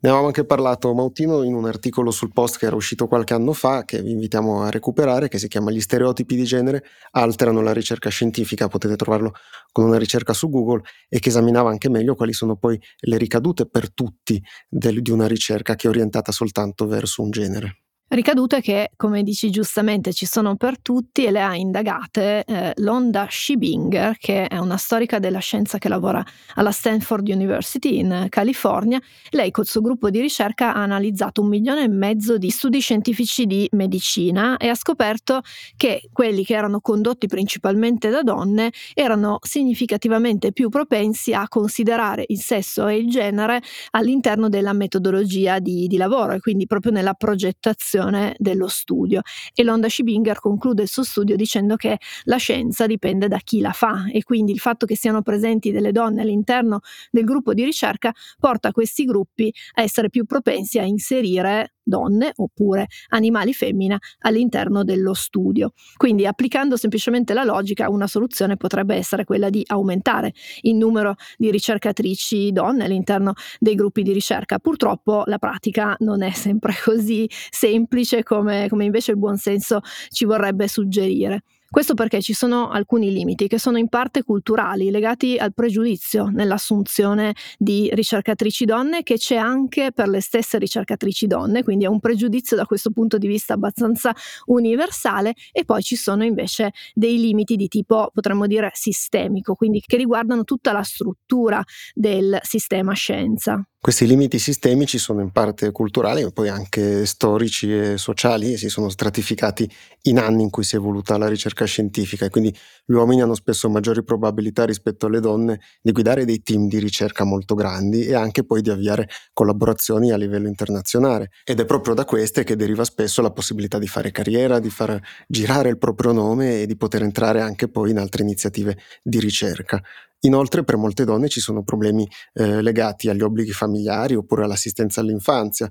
Ne 0.00 0.08
avevamo 0.08 0.26
anche 0.26 0.44
parlato 0.44 0.92
Mautino 0.92 1.44
in 1.44 1.54
un 1.54 1.64
articolo 1.64 2.10
sul 2.10 2.30
post 2.30 2.58
che 2.58 2.66
era 2.66 2.76
uscito 2.76 3.06
qualche 3.06 3.32
anno 3.32 3.54
fa, 3.54 3.84
che 3.84 4.02
vi 4.02 4.10
invitiamo 4.10 4.64
a 4.64 4.68
recuperare, 4.68 5.28
che 5.28 5.38
si 5.38 5.48
chiama 5.48 5.70
Gli 5.70 5.80
stereotipi 5.80 6.36
di 6.36 6.44
genere 6.44 6.84
alterano 7.12 7.62
la 7.62 7.72
ricerca 7.72 8.10
scientifica, 8.10 8.68
potete 8.68 8.96
trovarlo 8.96 9.32
con 9.70 9.84
una 9.84 9.96
ricerca 9.96 10.34
su 10.34 10.50
Google, 10.50 10.82
e 11.08 11.18
che 11.18 11.30
esaminava 11.30 11.70
anche 11.70 11.88
meglio 11.88 12.14
quali 12.14 12.34
sono 12.34 12.56
poi 12.56 12.78
le 12.98 13.16
ricadute 13.16 13.66
per 13.66 13.94
tutti 13.94 14.42
del, 14.68 15.00
di 15.00 15.10
una 15.10 15.26
ricerca 15.26 15.74
che 15.74 15.86
è 15.86 15.90
orientata 15.90 16.32
soltanto 16.32 16.86
verso 16.86 17.22
un 17.22 17.30
genere. 17.30 17.81
Ricadute 18.12 18.60
che, 18.60 18.90
come 18.94 19.22
dici 19.22 19.48
giustamente, 19.48 20.12
ci 20.12 20.26
sono 20.26 20.56
per 20.56 20.78
tutti 20.78 21.24
e 21.24 21.30
le 21.30 21.40
ha 21.40 21.56
indagate 21.56 22.44
eh, 22.44 22.72
Londa 22.76 23.26
Schibinger, 23.30 24.18
che 24.18 24.48
è 24.48 24.58
una 24.58 24.76
storica 24.76 25.18
della 25.18 25.38
scienza 25.38 25.78
che 25.78 25.88
lavora 25.88 26.22
alla 26.56 26.72
Stanford 26.72 27.26
University 27.26 28.00
in 28.00 28.26
California. 28.28 29.00
Lei 29.30 29.50
col 29.50 29.64
suo 29.64 29.80
gruppo 29.80 30.10
di 30.10 30.20
ricerca 30.20 30.74
ha 30.74 30.82
analizzato 30.82 31.40
un 31.40 31.48
milione 31.48 31.84
e 31.84 31.88
mezzo 31.88 32.36
di 32.36 32.50
studi 32.50 32.80
scientifici 32.80 33.46
di 33.46 33.66
medicina 33.72 34.58
e 34.58 34.68
ha 34.68 34.74
scoperto 34.74 35.40
che 35.74 36.10
quelli 36.12 36.44
che 36.44 36.52
erano 36.52 36.80
condotti 36.80 37.26
principalmente 37.28 38.10
da 38.10 38.20
donne 38.20 38.72
erano 38.92 39.38
significativamente 39.40 40.52
più 40.52 40.68
propensi 40.68 41.32
a 41.32 41.48
considerare 41.48 42.24
il 42.26 42.40
sesso 42.40 42.88
e 42.88 42.96
il 42.96 43.08
genere 43.08 43.62
all'interno 43.92 44.50
della 44.50 44.74
metodologia 44.74 45.60
di, 45.60 45.86
di 45.86 45.96
lavoro 45.96 46.32
e 46.32 46.40
quindi 46.40 46.66
proprio 46.66 46.92
nella 46.92 47.14
progettazione 47.14 48.00
conclusione 48.02 48.34
dello 48.38 48.68
studio 48.68 49.22
e 49.54 49.62
Londa 49.62 49.88
Schibinger 49.88 50.40
conclude 50.40 50.82
il 50.82 50.88
suo 50.88 51.04
studio 51.04 51.36
dicendo 51.36 51.76
che 51.76 51.98
la 52.24 52.36
scienza 52.36 52.86
dipende 52.86 53.28
da 53.28 53.38
chi 53.38 53.60
la 53.60 53.72
fa 53.72 54.06
e 54.10 54.22
quindi 54.24 54.52
il 54.52 54.58
fatto 54.58 54.86
che 54.86 54.96
siano 54.96 55.22
presenti 55.22 55.70
delle 55.70 55.92
donne 55.92 56.22
all'interno 56.22 56.80
del 57.10 57.24
gruppo 57.24 57.54
di 57.54 57.64
ricerca 57.64 58.12
porta 58.38 58.72
questi 58.72 59.04
gruppi 59.04 59.52
a 59.74 59.82
essere 59.82 60.10
più 60.10 60.24
propensi 60.24 60.78
a 60.78 60.84
inserire 60.84 61.74
donne 61.84 62.32
oppure 62.36 62.86
animali 63.08 63.52
femmina 63.52 63.98
all'interno 64.20 64.84
dello 64.84 65.14
studio. 65.14 65.72
Quindi 65.96 66.26
applicando 66.26 66.76
semplicemente 66.76 67.34
la 67.34 67.42
logica, 67.42 67.90
una 67.90 68.06
soluzione 68.06 68.56
potrebbe 68.56 68.94
essere 68.94 69.24
quella 69.24 69.50
di 69.50 69.64
aumentare 69.66 70.32
il 70.60 70.76
numero 70.76 71.16
di 71.36 71.50
ricercatrici 71.50 72.52
donne 72.52 72.84
all'interno 72.84 73.32
dei 73.58 73.74
gruppi 73.74 74.02
di 74.02 74.12
ricerca. 74.12 74.60
Purtroppo 74.60 75.24
la 75.26 75.38
pratica 75.38 75.96
non 76.00 76.22
è 76.22 76.30
sempre 76.30 76.74
così 76.84 77.28
semplice 77.50 77.91
come, 78.22 78.68
come 78.68 78.84
invece 78.84 79.12
il 79.12 79.18
buonsenso 79.18 79.80
ci 80.08 80.24
vorrebbe 80.24 80.68
suggerire. 80.68 81.42
Questo 81.72 81.94
perché 81.94 82.20
ci 82.20 82.34
sono 82.34 82.68
alcuni 82.68 83.10
limiti 83.10 83.48
che 83.48 83.58
sono 83.58 83.78
in 83.78 83.88
parte 83.88 84.24
culturali, 84.24 84.90
legati 84.90 85.38
al 85.38 85.54
pregiudizio 85.54 86.26
nell'assunzione 86.26 87.34
di 87.56 87.88
ricercatrici 87.94 88.66
donne, 88.66 89.02
che 89.02 89.16
c'è 89.16 89.36
anche 89.36 89.90
per 89.90 90.08
le 90.08 90.20
stesse 90.20 90.58
ricercatrici 90.58 91.26
donne, 91.26 91.62
quindi 91.62 91.86
è 91.86 91.88
un 91.88 91.98
pregiudizio 91.98 92.58
da 92.58 92.66
questo 92.66 92.90
punto 92.90 93.16
di 93.16 93.26
vista 93.26 93.54
abbastanza 93.54 94.14
universale, 94.48 95.32
e 95.50 95.64
poi 95.64 95.82
ci 95.82 95.96
sono 95.96 96.24
invece 96.24 96.72
dei 96.92 97.18
limiti 97.18 97.56
di 97.56 97.68
tipo, 97.68 98.10
potremmo 98.12 98.46
dire, 98.46 98.70
sistemico, 98.74 99.54
quindi 99.54 99.80
che 99.80 99.96
riguardano 99.96 100.44
tutta 100.44 100.72
la 100.72 100.82
struttura 100.82 101.64
del 101.94 102.38
sistema 102.42 102.92
scienza. 102.92 103.66
Questi 103.84 104.06
limiti 104.06 104.38
sistemici 104.38 104.96
sono 104.96 105.22
in 105.22 105.32
parte 105.32 105.72
culturali, 105.72 106.22
ma 106.22 106.30
poi 106.30 106.48
anche 106.48 107.04
storici 107.04 107.76
e 107.76 107.98
sociali 107.98 108.52
e 108.52 108.56
si 108.56 108.68
sono 108.68 108.88
stratificati 108.88 109.68
in 110.02 110.20
anni 110.20 110.44
in 110.44 110.50
cui 110.50 110.62
si 110.62 110.76
è 110.76 110.78
evoluta 110.78 111.18
la 111.18 111.26
ricerca 111.26 111.64
scientifica 111.64 112.24
e 112.26 112.30
quindi 112.30 112.56
gli 112.84 112.92
uomini 112.92 113.22
hanno 113.22 113.34
spesso 113.34 113.68
maggiori 113.68 114.04
probabilità 114.04 114.64
rispetto 114.64 115.06
alle 115.06 115.18
donne 115.18 115.58
di 115.82 115.90
guidare 115.90 116.24
dei 116.24 116.42
team 116.42 116.68
di 116.68 116.78
ricerca 116.78 117.24
molto 117.24 117.56
grandi 117.56 118.06
e 118.06 118.14
anche 118.14 118.44
poi 118.44 118.62
di 118.62 118.70
avviare 118.70 119.08
collaborazioni 119.32 120.12
a 120.12 120.16
livello 120.16 120.46
internazionale. 120.46 121.30
Ed 121.42 121.58
è 121.58 121.64
proprio 121.64 121.94
da 121.94 122.04
queste 122.04 122.44
che 122.44 122.54
deriva 122.54 122.84
spesso 122.84 123.20
la 123.20 123.32
possibilità 123.32 123.80
di 123.80 123.88
fare 123.88 124.12
carriera, 124.12 124.60
di 124.60 124.70
far 124.70 124.96
girare 125.26 125.70
il 125.70 125.78
proprio 125.78 126.12
nome 126.12 126.60
e 126.62 126.66
di 126.66 126.76
poter 126.76 127.02
entrare 127.02 127.40
anche 127.40 127.68
poi 127.68 127.90
in 127.90 127.98
altre 127.98 128.22
iniziative 128.22 128.78
di 129.02 129.18
ricerca. 129.18 129.82
Inoltre 130.24 130.62
per 130.62 130.76
molte 130.76 131.04
donne 131.04 131.28
ci 131.28 131.40
sono 131.40 131.62
problemi 131.62 132.08
eh, 132.34 132.62
legati 132.62 133.08
agli 133.08 133.22
obblighi 133.22 133.50
familiari 133.50 134.14
oppure 134.14 134.44
all'assistenza 134.44 135.00
all'infanzia 135.00 135.68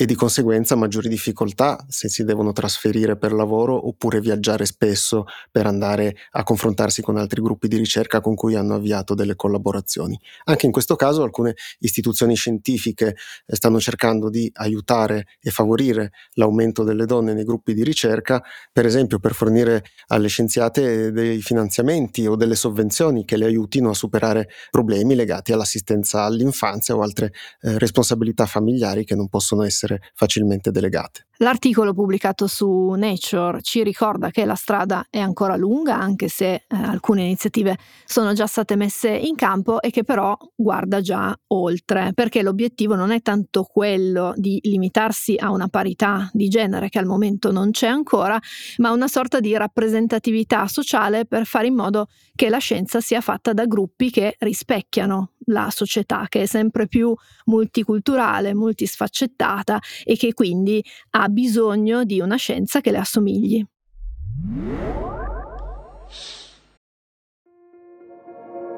e 0.00 0.06
di 0.06 0.14
conseguenza 0.14 0.76
maggiori 0.76 1.10
difficoltà 1.10 1.84
se 1.86 2.08
si 2.08 2.24
devono 2.24 2.52
trasferire 2.52 3.18
per 3.18 3.34
lavoro 3.34 3.86
oppure 3.86 4.18
viaggiare 4.18 4.64
spesso 4.64 5.26
per 5.50 5.66
andare 5.66 6.16
a 6.30 6.42
confrontarsi 6.42 7.02
con 7.02 7.18
altri 7.18 7.42
gruppi 7.42 7.68
di 7.68 7.76
ricerca 7.76 8.22
con 8.22 8.34
cui 8.34 8.54
hanno 8.54 8.76
avviato 8.76 9.12
delle 9.12 9.36
collaborazioni. 9.36 10.18
Anche 10.44 10.64
in 10.64 10.72
questo 10.72 10.96
caso 10.96 11.22
alcune 11.22 11.54
istituzioni 11.80 12.34
scientifiche 12.34 13.08
eh, 13.08 13.54
stanno 13.54 13.78
cercando 13.78 14.30
di 14.30 14.50
aiutare 14.54 15.26
e 15.38 15.50
favorire 15.50 16.12
l'aumento 16.32 16.82
delle 16.82 17.04
donne 17.04 17.34
nei 17.34 17.44
gruppi 17.44 17.74
di 17.74 17.84
ricerca, 17.84 18.42
per 18.72 18.86
esempio 18.86 19.18
per 19.18 19.34
fornire 19.34 19.84
alle 20.06 20.28
scienziate 20.28 21.12
dei 21.12 21.42
finanziamenti 21.42 22.26
o 22.26 22.36
delle 22.36 22.54
sovvenzioni 22.54 23.26
che 23.26 23.36
le 23.36 23.44
aiutino 23.44 23.90
a 23.90 23.94
superare 23.94 24.48
problemi 24.70 25.14
legati 25.14 25.52
all'assistenza 25.52 26.22
all'infanzia 26.22 26.96
o 26.96 27.02
altre 27.02 27.34
eh, 27.60 27.78
responsabilità 27.78 28.46
familiari 28.46 29.04
che 29.04 29.14
non 29.14 29.28
possono 29.28 29.62
essere 29.62 29.88
essere 29.90 30.00
facilmente 30.14 30.70
delegate. 30.70 31.26
L'articolo 31.42 31.94
pubblicato 31.94 32.46
su 32.46 32.90
Nature 32.90 33.62
ci 33.62 33.82
ricorda 33.82 34.28
che 34.28 34.44
la 34.44 34.54
strada 34.54 35.06
è 35.08 35.20
ancora 35.20 35.56
lunga, 35.56 35.98
anche 35.98 36.28
se 36.28 36.52
eh, 36.52 36.64
alcune 36.68 37.22
iniziative 37.22 37.78
sono 38.04 38.34
già 38.34 38.46
state 38.46 38.76
messe 38.76 39.08
in 39.08 39.36
campo 39.36 39.80
e 39.80 39.88
che 39.88 40.04
però 40.04 40.36
guarda 40.54 41.00
già 41.00 41.34
oltre, 41.46 42.12
perché 42.12 42.42
l'obiettivo 42.42 42.94
non 42.94 43.10
è 43.10 43.22
tanto 43.22 43.62
quello 43.62 44.34
di 44.36 44.58
limitarsi 44.64 45.36
a 45.38 45.50
una 45.50 45.68
parità 45.68 46.28
di 46.34 46.48
genere 46.48 46.90
che 46.90 46.98
al 46.98 47.06
momento 47.06 47.50
non 47.50 47.70
c'è 47.70 47.86
ancora, 47.86 48.38
ma 48.76 48.90
una 48.90 49.08
sorta 49.08 49.40
di 49.40 49.56
rappresentatività 49.56 50.66
sociale 50.66 51.24
per 51.24 51.46
fare 51.46 51.68
in 51.68 51.74
modo 51.74 52.08
che 52.34 52.50
la 52.50 52.58
scienza 52.58 53.00
sia 53.00 53.22
fatta 53.22 53.54
da 53.54 53.64
gruppi 53.64 54.10
che 54.10 54.36
rispecchiano 54.40 55.32
la 55.46 55.70
società, 55.70 56.26
che 56.28 56.42
è 56.42 56.46
sempre 56.46 56.86
più 56.86 57.14
multiculturale, 57.46 58.54
multisfaccettata 58.54 59.80
e 60.04 60.16
che 60.16 60.34
quindi 60.34 60.84
ha 61.10 61.28
bisogno 61.30 62.04
di 62.04 62.20
una 62.20 62.36
scienza 62.36 62.80
che 62.80 62.90
le 62.90 62.98
assomigli. 62.98 63.64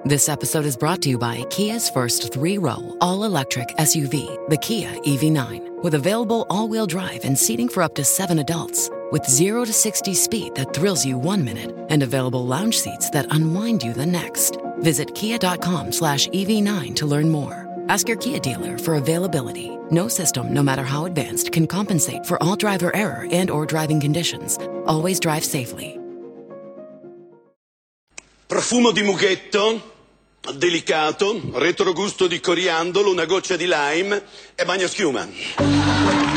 This 0.05 0.29
episode 0.29 0.67
is 0.67 0.77
brought 0.77 1.01
to 1.03 1.11
you 1.11 1.17
by 1.17 1.45
Kia's 1.49 1.89
first 1.89 2.33
three-row 2.33 2.97
all-electric 3.01 3.69
SUV, 3.79 4.49
the 4.49 4.57
Kia 4.57 4.91
EV9, 5.07 5.83
with 5.85 5.95
available 5.95 6.45
all-wheel 6.51 6.87
drive 6.87 7.25
and 7.25 7.39
seating 7.39 7.69
for 7.69 7.85
up 7.85 7.95
to 7.95 8.05
seven 8.05 8.41
adults. 8.41 8.91
With 9.13 9.29
0 9.29 9.65
to 9.65 9.73
60 9.73 10.13
speed 10.15 10.55
that 10.57 10.75
thrills 10.75 11.07
you 11.07 11.19
one 11.19 11.45
minute 11.45 11.73
and 11.89 12.03
available 12.03 12.45
lounge 12.45 12.81
seats 12.81 13.11
that 13.11 13.27
unwind 13.31 13.83
you 13.85 13.93
the 13.93 14.07
next. 14.07 14.57
Visit 14.81 15.15
kia.com 15.15 15.93
slash 15.93 16.27
EV9 16.29 16.97
to 16.97 17.07
learn 17.07 17.29
more. 17.29 17.62
Ask 17.89 18.09
your 18.09 18.17
Kia 18.19 18.39
dealer 18.39 18.79
for 18.79 18.95
availability. 18.95 19.71
No 19.91 20.09
system, 20.09 20.53
no 20.53 20.63
matter 20.63 20.85
how 20.85 21.05
advanced, 21.07 21.53
can 21.53 21.67
compensate 21.67 22.25
for 22.27 22.43
all 22.43 22.57
driver 22.57 22.95
error 22.95 23.27
and 23.31 23.51
or 23.51 23.67
driving 23.67 24.01
conditions. 24.01 24.59
Always 24.87 25.21
drive 25.21 25.45
safely. 25.45 25.99
Profumo 28.49 28.93
di 28.93 29.03
mughetto, 29.03 29.81
delicato, 30.55 31.41
retrogusto 31.55 32.27
di 32.27 32.39
coriandolo, 32.39 33.11
una 33.11 33.25
goccia 33.25 33.57
di 33.57 33.67
lime 33.67 34.23
e 34.55 34.65
bagnoschiuma. 34.65 36.32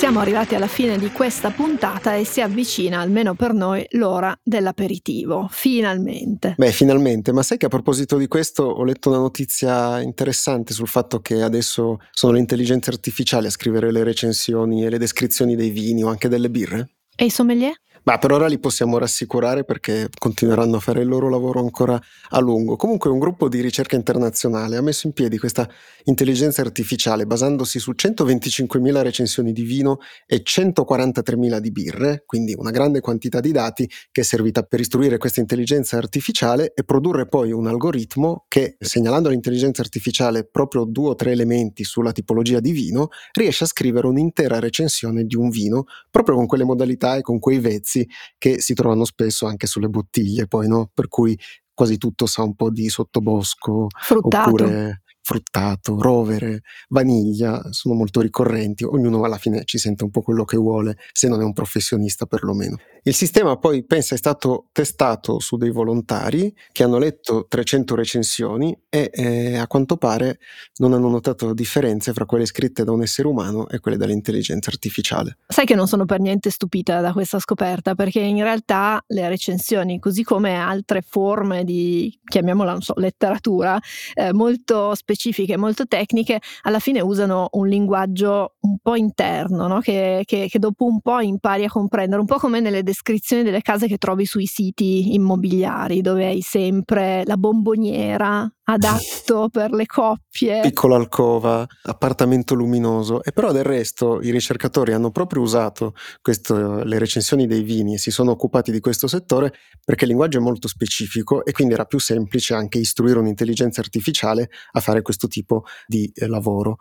Siamo 0.00 0.20
arrivati 0.20 0.54
alla 0.54 0.66
fine 0.66 0.96
di 0.96 1.10
questa 1.10 1.50
puntata 1.50 2.14
e 2.14 2.24
si 2.24 2.40
avvicina, 2.40 3.00
almeno 3.00 3.34
per 3.34 3.52
noi, 3.52 3.84
l'ora 3.90 4.34
dell'aperitivo. 4.42 5.46
Finalmente. 5.50 6.54
Beh, 6.56 6.72
finalmente. 6.72 7.32
Ma 7.32 7.42
sai 7.42 7.58
che 7.58 7.66
a 7.66 7.68
proposito 7.68 8.16
di 8.16 8.26
questo 8.26 8.62
ho 8.62 8.82
letto 8.82 9.10
una 9.10 9.18
notizia 9.18 10.00
interessante 10.00 10.72
sul 10.72 10.88
fatto 10.88 11.20
che 11.20 11.42
adesso 11.42 11.98
sono 12.12 12.32
le 12.32 12.38
intelligenze 12.38 12.88
artificiali 12.88 13.48
a 13.48 13.50
scrivere 13.50 13.92
le 13.92 14.02
recensioni 14.02 14.86
e 14.86 14.88
le 14.88 14.96
descrizioni 14.96 15.54
dei 15.54 15.68
vini 15.68 16.02
o 16.02 16.08
anche 16.08 16.28
delle 16.28 16.48
birre? 16.48 16.92
E 17.14 17.26
i 17.26 17.30
sommelier? 17.30 17.74
Ma 18.02 18.16
per 18.16 18.32
ora 18.32 18.46
li 18.46 18.58
possiamo 18.58 18.96
rassicurare 18.96 19.64
perché 19.64 20.08
continueranno 20.18 20.76
a 20.76 20.80
fare 20.80 21.02
il 21.02 21.08
loro 21.08 21.28
lavoro 21.28 21.60
ancora 21.60 22.00
a 22.30 22.40
lungo. 22.40 22.76
Comunque 22.76 23.10
un 23.10 23.18
gruppo 23.18 23.48
di 23.48 23.60
ricerca 23.60 23.94
internazionale 23.94 24.76
ha 24.76 24.80
messo 24.80 25.06
in 25.06 25.12
piedi 25.12 25.36
questa 25.36 25.68
intelligenza 26.04 26.62
artificiale 26.62 27.26
basandosi 27.26 27.78
su 27.78 27.92
125.000 27.92 29.02
recensioni 29.02 29.52
di 29.52 29.62
vino 29.62 29.98
e 30.26 30.42
143.000 30.42 31.58
di 31.58 31.70
birre, 31.70 32.22
quindi 32.24 32.54
una 32.56 32.70
grande 32.70 33.00
quantità 33.00 33.40
di 33.40 33.52
dati 33.52 33.88
che 34.10 34.22
è 34.22 34.24
servita 34.24 34.62
per 34.62 34.80
istruire 34.80 35.18
questa 35.18 35.40
intelligenza 35.40 35.98
artificiale 35.98 36.72
e 36.74 36.84
produrre 36.84 37.26
poi 37.26 37.52
un 37.52 37.66
algoritmo 37.66 38.46
che, 38.48 38.76
segnalando 38.78 39.28
all'intelligenza 39.28 39.82
artificiale 39.82 40.44
proprio 40.44 40.84
due 40.84 41.10
o 41.10 41.14
tre 41.14 41.32
elementi 41.32 41.84
sulla 41.84 42.12
tipologia 42.12 42.60
di 42.60 42.72
vino, 42.72 43.08
riesce 43.32 43.64
a 43.64 43.66
scrivere 43.66 44.06
un'intera 44.06 44.58
recensione 44.58 45.24
di 45.24 45.36
un 45.36 45.50
vino 45.50 45.84
proprio 46.10 46.36
con 46.36 46.46
quelle 46.46 46.64
modalità 46.64 47.16
e 47.16 47.20
con 47.20 47.38
quei 47.38 47.58
vezzi 47.58 47.89
pezzi 47.90 48.06
che 48.38 48.60
si 48.60 48.74
trovano 48.74 49.04
spesso 49.04 49.46
anche 49.46 49.66
sulle 49.66 49.88
bottiglie, 49.88 50.46
poi, 50.46 50.68
no? 50.68 50.90
Per 50.92 51.08
cui 51.08 51.36
quasi 51.74 51.96
tutto 51.98 52.26
sa 52.26 52.42
un 52.42 52.54
po' 52.54 52.70
di 52.70 52.88
sottobosco 52.88 53.86
Fruttato. 53.98 54.48
oppure 54.50 55.02
fruttato, 55.30 55.96
rovere, 56.00 56.62
vaniglia, 56.88 57.62
sono 57.70 57.94
molto 57.94 58.20
ricorrenti, 58.20 58.82
ognuno 58.82 59.22
alla 59.22 59.38
fine 59.38 59.62
ci 59.64 59.78
sente 59.78 60.02
un 60.02 60.10
po' 60.10 60.22
quello 60.22 60.44
che 60.44 60.56
vuole, 60.56 60.96
se 61.12 61.28
non 61.28 61.40
è 61.40 61.44
un 61.44 61.52
professionista 61.52 62.26
perlomeno. 62.26 62.78
Il 63.04 63.14
sistema 63.14 63.56
poi 63.56 63.84
pensa 63.84 64.14
è 64.14 64.18
stato 64.18 64.66
testato 64.72 65.38
su 65.38 65.56
dei 65.56 65.70
volontari 65.70 66.52
che 66.72 66.82
hanno 66.82 66.98
letto 66.98 67.46
300 67.48 67.94
recensioni 67.94 68.76
e 68.90 69.10
eh, 69.12 69.56
a 69.56 69.66
quanto 69.68 69.96
pare 69.96 70.38
non 70.78 70.92
hanno 70.92 71.08
notato 71.08 71.54
differenze 71.54 72.12
fra 72.12 72.26
quelle 72.26 72.44
scritte 72.44 72.84
da 72.84 72.90
un 72.90 73.02
essere 73.02 73.28
umano 73.28 73.68
e 73.68 73.78
quelle 73.78 73.96
dall'intelligenza 73.96 74.68
artificiale. 74.68 75.38
Sai 75.46 75.64
che 75.64 75.76
non 75.76 75.86
sono 75.86 76.04
per 76.04 76.20
niente 76.20 76.50
stupita 76.50 77.00
da 77.00 77.12
questa 77.12 77.38
scoperta, 77.38 77.94
perché 77.94 78.20
in 78.20 78.42
realtà 78.42 79.02
le 79.06 79.28
recensioni, 79.28 79.98
così 80.00 80.22
come 80.22 80.56
altre 80.56 81.00
forme 81.00 81.64
di, 81.64 82.18
chiamiamola, 82.24 82.80
so, 82.80 82.94
letteratura, 82.96 83.78
eh, 84.12 84.32
molto 84.32 84.94
specifiche, 85.20 85.58
molto 85.58 85.86
tecniche, 85.86 86.40
alla 86.62 86.78
fine 86.78 87.02
usano 87.02 87.48
un 87.52 87.68
linguaggio 87.68 88.54
un 88.60 88.78
po' 88.80 88.94
interno, 88.94 89.66
no? 89.66 89.80
che, 89.80 90.22
che, 90.24 90.48
che 90.48 90.58
dopo 90.58 90.86
un 90.86 91.00
po' 91.00 91.20
impari 91.20 91.64
a 91.64 91.70
comprendere, 91.70 92.20
un 92.20 92.26
po' 92.26 92.38
come 92.38 92.60
nelle 92.60 92.82
descrizioni 92.82 93.42
delle 93.42 93.60
case 93.60 93.86
che 93.86 93.98
trovi 93.98 94.24
sui 94.24 94.46
siti 94.46 95.12
immobiliari, 95.12 96.00
dove 96.00 96.24
hai 96.26 96.40
sempre 96.40 97.22
la 97.26 97.36
bomboniera 97.36 98.50
adatto 98.72 99.48
per 99.50 99.72
le 99.72 99.86
coppie. 99.86 100.60
Piccola 100.60 100.96
alcova, 100.96 101.66
appartamento 101.82 102.54
luminoso. 102.54 103.22
E 103.22 103.32
però 103.32 103.52
del 103.52 103.64
resto 103.64 104.20
i 104.20 104.30
ricercatori 104.30 104.92
hanno 104.92 105.10
proprio 105.10 105.42
usato 105.42 105.94
questo, 106.22 106.82
le 106.84 106.98
recensioni 106.98 107.46
dei 107.46 107.62
vini 107.62 107.94
e 107.94 107.98
si 107.98 108.10
sono 108.10 108.30
occupati 108.30 108.70
di 108.70 108.80
questo 108.80 109.06
settore 109.06 109.52
perché 109.84 110.04
il 110.04 110.10
linguaggio 110.10 110.38
è 110.38 110.42
molto 110.42 110.68
specifico 110.68 111.44
e 111.44 111.52
quindi 111.52 111.74
era 111.74 111.84
più 111.84 111.98
semplice 111.98 112.54
anche 112.54 112.78
istruire 112.78 113.18
un'intelligenza 113.18 113.80
artificiale 113.80 114.50
a 114.72 114.80
fare 114.80 115.02
questo 115.02 115.26
tipo 115.26 115.64
di 115.86 116.10
eh, 116.14 116.26
lavoro. 116.26 116.78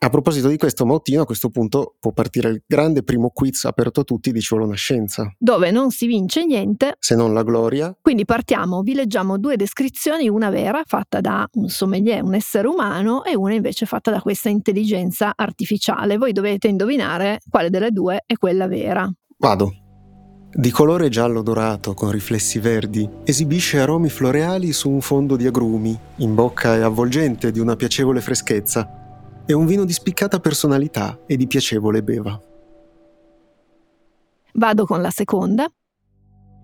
A 0.00 0.10
proposito 0.10 0.46
di 0.46 0.56
questo, 0.56 0.86
Mautino 0.86 1.22
a 1.22 1.26
questo 1.26 1.50
punto 1.50 1.96
può 1.98 2.12
partire 2.12 2.50
il 2.50 2.62
grande 2.64 3.02
primo 3.02 3.30
quiz 3.30 3.64
aperto 3.64 4.00
a 4.00 4.04
tutti 4.04 4.30
di 4.30 4.40
Ci 4.40 4.50
vuole 4.50 4.66
una 4.66 4.76
scienza. 4.76 5.34
Dove 5.36 5.72
non 5.72 5.90
si 5.90 6.06
vince 6.06 6.44
niente. 6.44 6.94
Se 7.00 7.16
non 7.16 7.34
la 7.34 7.42
gloria. 7.42 7.96
Quindi 8.00 8.24
partiamo, 8.24 8.82
vi 8.82 8.94
leggiamo 8.94 9.38
due 9.38 9.56
descrizioni, 9.56 10.28
una 10.28 10.50
vera 10.50 10.82
fatta 10.86 11.20
da 11.20 11.48
un 11.54 11.68
sommelier, 11.68 12.22
un 12.22 12.34
essere 12.34 12.68
umano, 12.68 13.24
e 13.24 13.34
una 13.34 13.54
invece 13.54 13.86
fatta 13.86 14.12
da 14.12 14.20
questa 14.20 14.48
intelligenza 14.48 15.32
artificiale. 15.34 16.16
Voi 16.16 16.30
dovete 16.30 16.68
indovinare 16.68 17.40
quale 17.50 17.68
delle 17.68 17.90
due 17.90 18.22
è 18.24 18.34
quella 18.36 18.68
vera. 18.68 19.12
Vado. 19.38 19.72
Di 20.50 20.70
colore 20.70 21.08
giallo 21.08 21.42
dorato 21.42 21.94
con 21.94 22.12
riflessi 22.12 22.60
verdi, 22.60 23.08
esibisce 23.24 23.80
aromi 23.80 24.08
floreali 24.08 24.72
su 24.72 24.88
un 24.90 25.00
fondo 25.00 25.34
di 25.34 25.46
agrumi, 25.46 25.98
in 26.18 26.34
bocca 26.36 26.76
è 26.76 26.80
avvolgente 26.82 27.50
di 27.50 27.58
una 27.58 27.74
piacevole 27.74 28.20
freschezza 28.20 29.06
è 29.48 29.54
un 29.54 29.64
vino 29.64 29.86
di 29.86 29.94
spiccata 29.94 30.40
personalità 30.40 31.20
e 31.26 31.38
di 31.38 31.46
piacevole 31.46 32.02
beva. 32.02 32.38
Vado 34.52 34.84
con 34.84 35.00
la 35.00 35.08
seconda. 35.08 35.66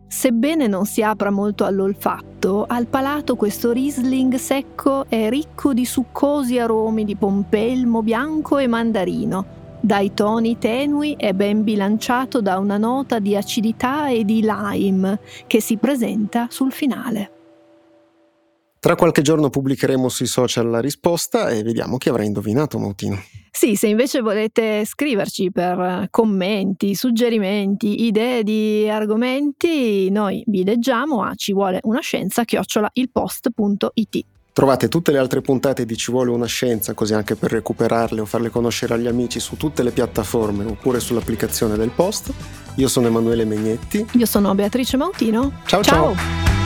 Sebbene 0.07 0.67
non 0.67 0.85
si 0.85 1.03
apra 1.03 1.31
molto 1.31 1.65
all'olfatto, 1.65 2.67
al 2.69 2.87
palato 2.87 3.37
questo 3.37 3.73
Riesling 3.73 4.35
secco 4.35 5.07
è 5.09 5.31
ricco 5.31 5.73
di 5.73 5.87
succosi 5.87 6.59
aromi 6.59 7.05
di 7.05 7.17
pompelmo 7.17 8.03
bianco 8.03 8.59
e 8.59 8.67
mandarino. 8.67 9.47
Dai 9.81 10.13
toni 10.13 10.59
tenui 10.59 11.15
è 11.17 11.33
ben 11.33 11.65
bilanciato 11.65 12.43
da 12.43 12.59
una 12.59 12.77
nota 12.77 13.19
di 13.19 13.35
acidità 13.35 14.09
e 14.09 14.27
di 14.27 14.43
lime 14.43 15.21
che 15.47 15.63
si 15.63 15.79
presenta 15.79 16.49
sul 16.51 16.71
finale. 16.71 17.34
Tra 18.85 18.97
qualche 18.97 19.23
giorno 19.23 19.49
pubblicheremo 19.49 20.11
sui 20.11 20.27
social 20.27 20.69
la 20.69 20.79
risposta 20.79 21.49
e 21.49 21.63
vediamo 21.63 21.97
chi 21.97 22.11
avrà 22.11 22.23
indovinato 22.23 22.79
Mautino. 22.79 23.19
Sì, 23.51 23.77
se 23.77 23.87
invece 23.87 24.21
volete 24.21 24.85
scriverci 24.85 25.51
per 25.51 26.09
commenti, 26.11 26.95
suggerimenti, 26.95 28.05
idee 28.05 28.43
di 28.43 28.87
argomenti, 28.87 30.11
noi 30.11 30.45
vi 30.49 30.65
leggiamo 30.65 31.23
a 31.23 31.33
ci 31.35 31.55
vuole 31.55 31.81
una 31.85 32.01
scienza 32.01 32.45
chiocciola 32.45 32.91
ilpost.it. 32.93 34.25
Trovate 34.53 34.89
tutte 34.89 35.13
le 35.13 35.19
altre 35.19 35.41
puntate 35.41 35.87
di 35.87 35.97
Ci 35.97 36.11
vuole 36.11 36.31
una 36.31 36.45
scienza, 36.45 36.93
così 36.93 37.15
anche 37.15 37.37
per 37.37 37.53
recuperarle 37.53 38.21
o 38.21 38.27
farle 38.27 38.51
conoscere 38.51 38.93
agli 38.93 39.07
amici 39.07 39.41
su 39.41 39.57
tutte 39.57 39.83
le 39.83 39.93
piattaforme 39.93 40.63
oppure 40.67 41.01
sull'applicazione 41.01 41.79
del 41.79 41.89
post. 41.89 42.31
Io 42.75 42.89
sono 42.89 43.07
Emanuele 43.07 43.47
Megnetti. 43.47 44.07
Io 44.13 44.27
sono 44.27 44.55
Beatrice 44.55 44.99
Mautino. 44.99 45.53
ciao. 45.65 45.83
ciao. 45.83 46.15
ciao. 46.15 46.64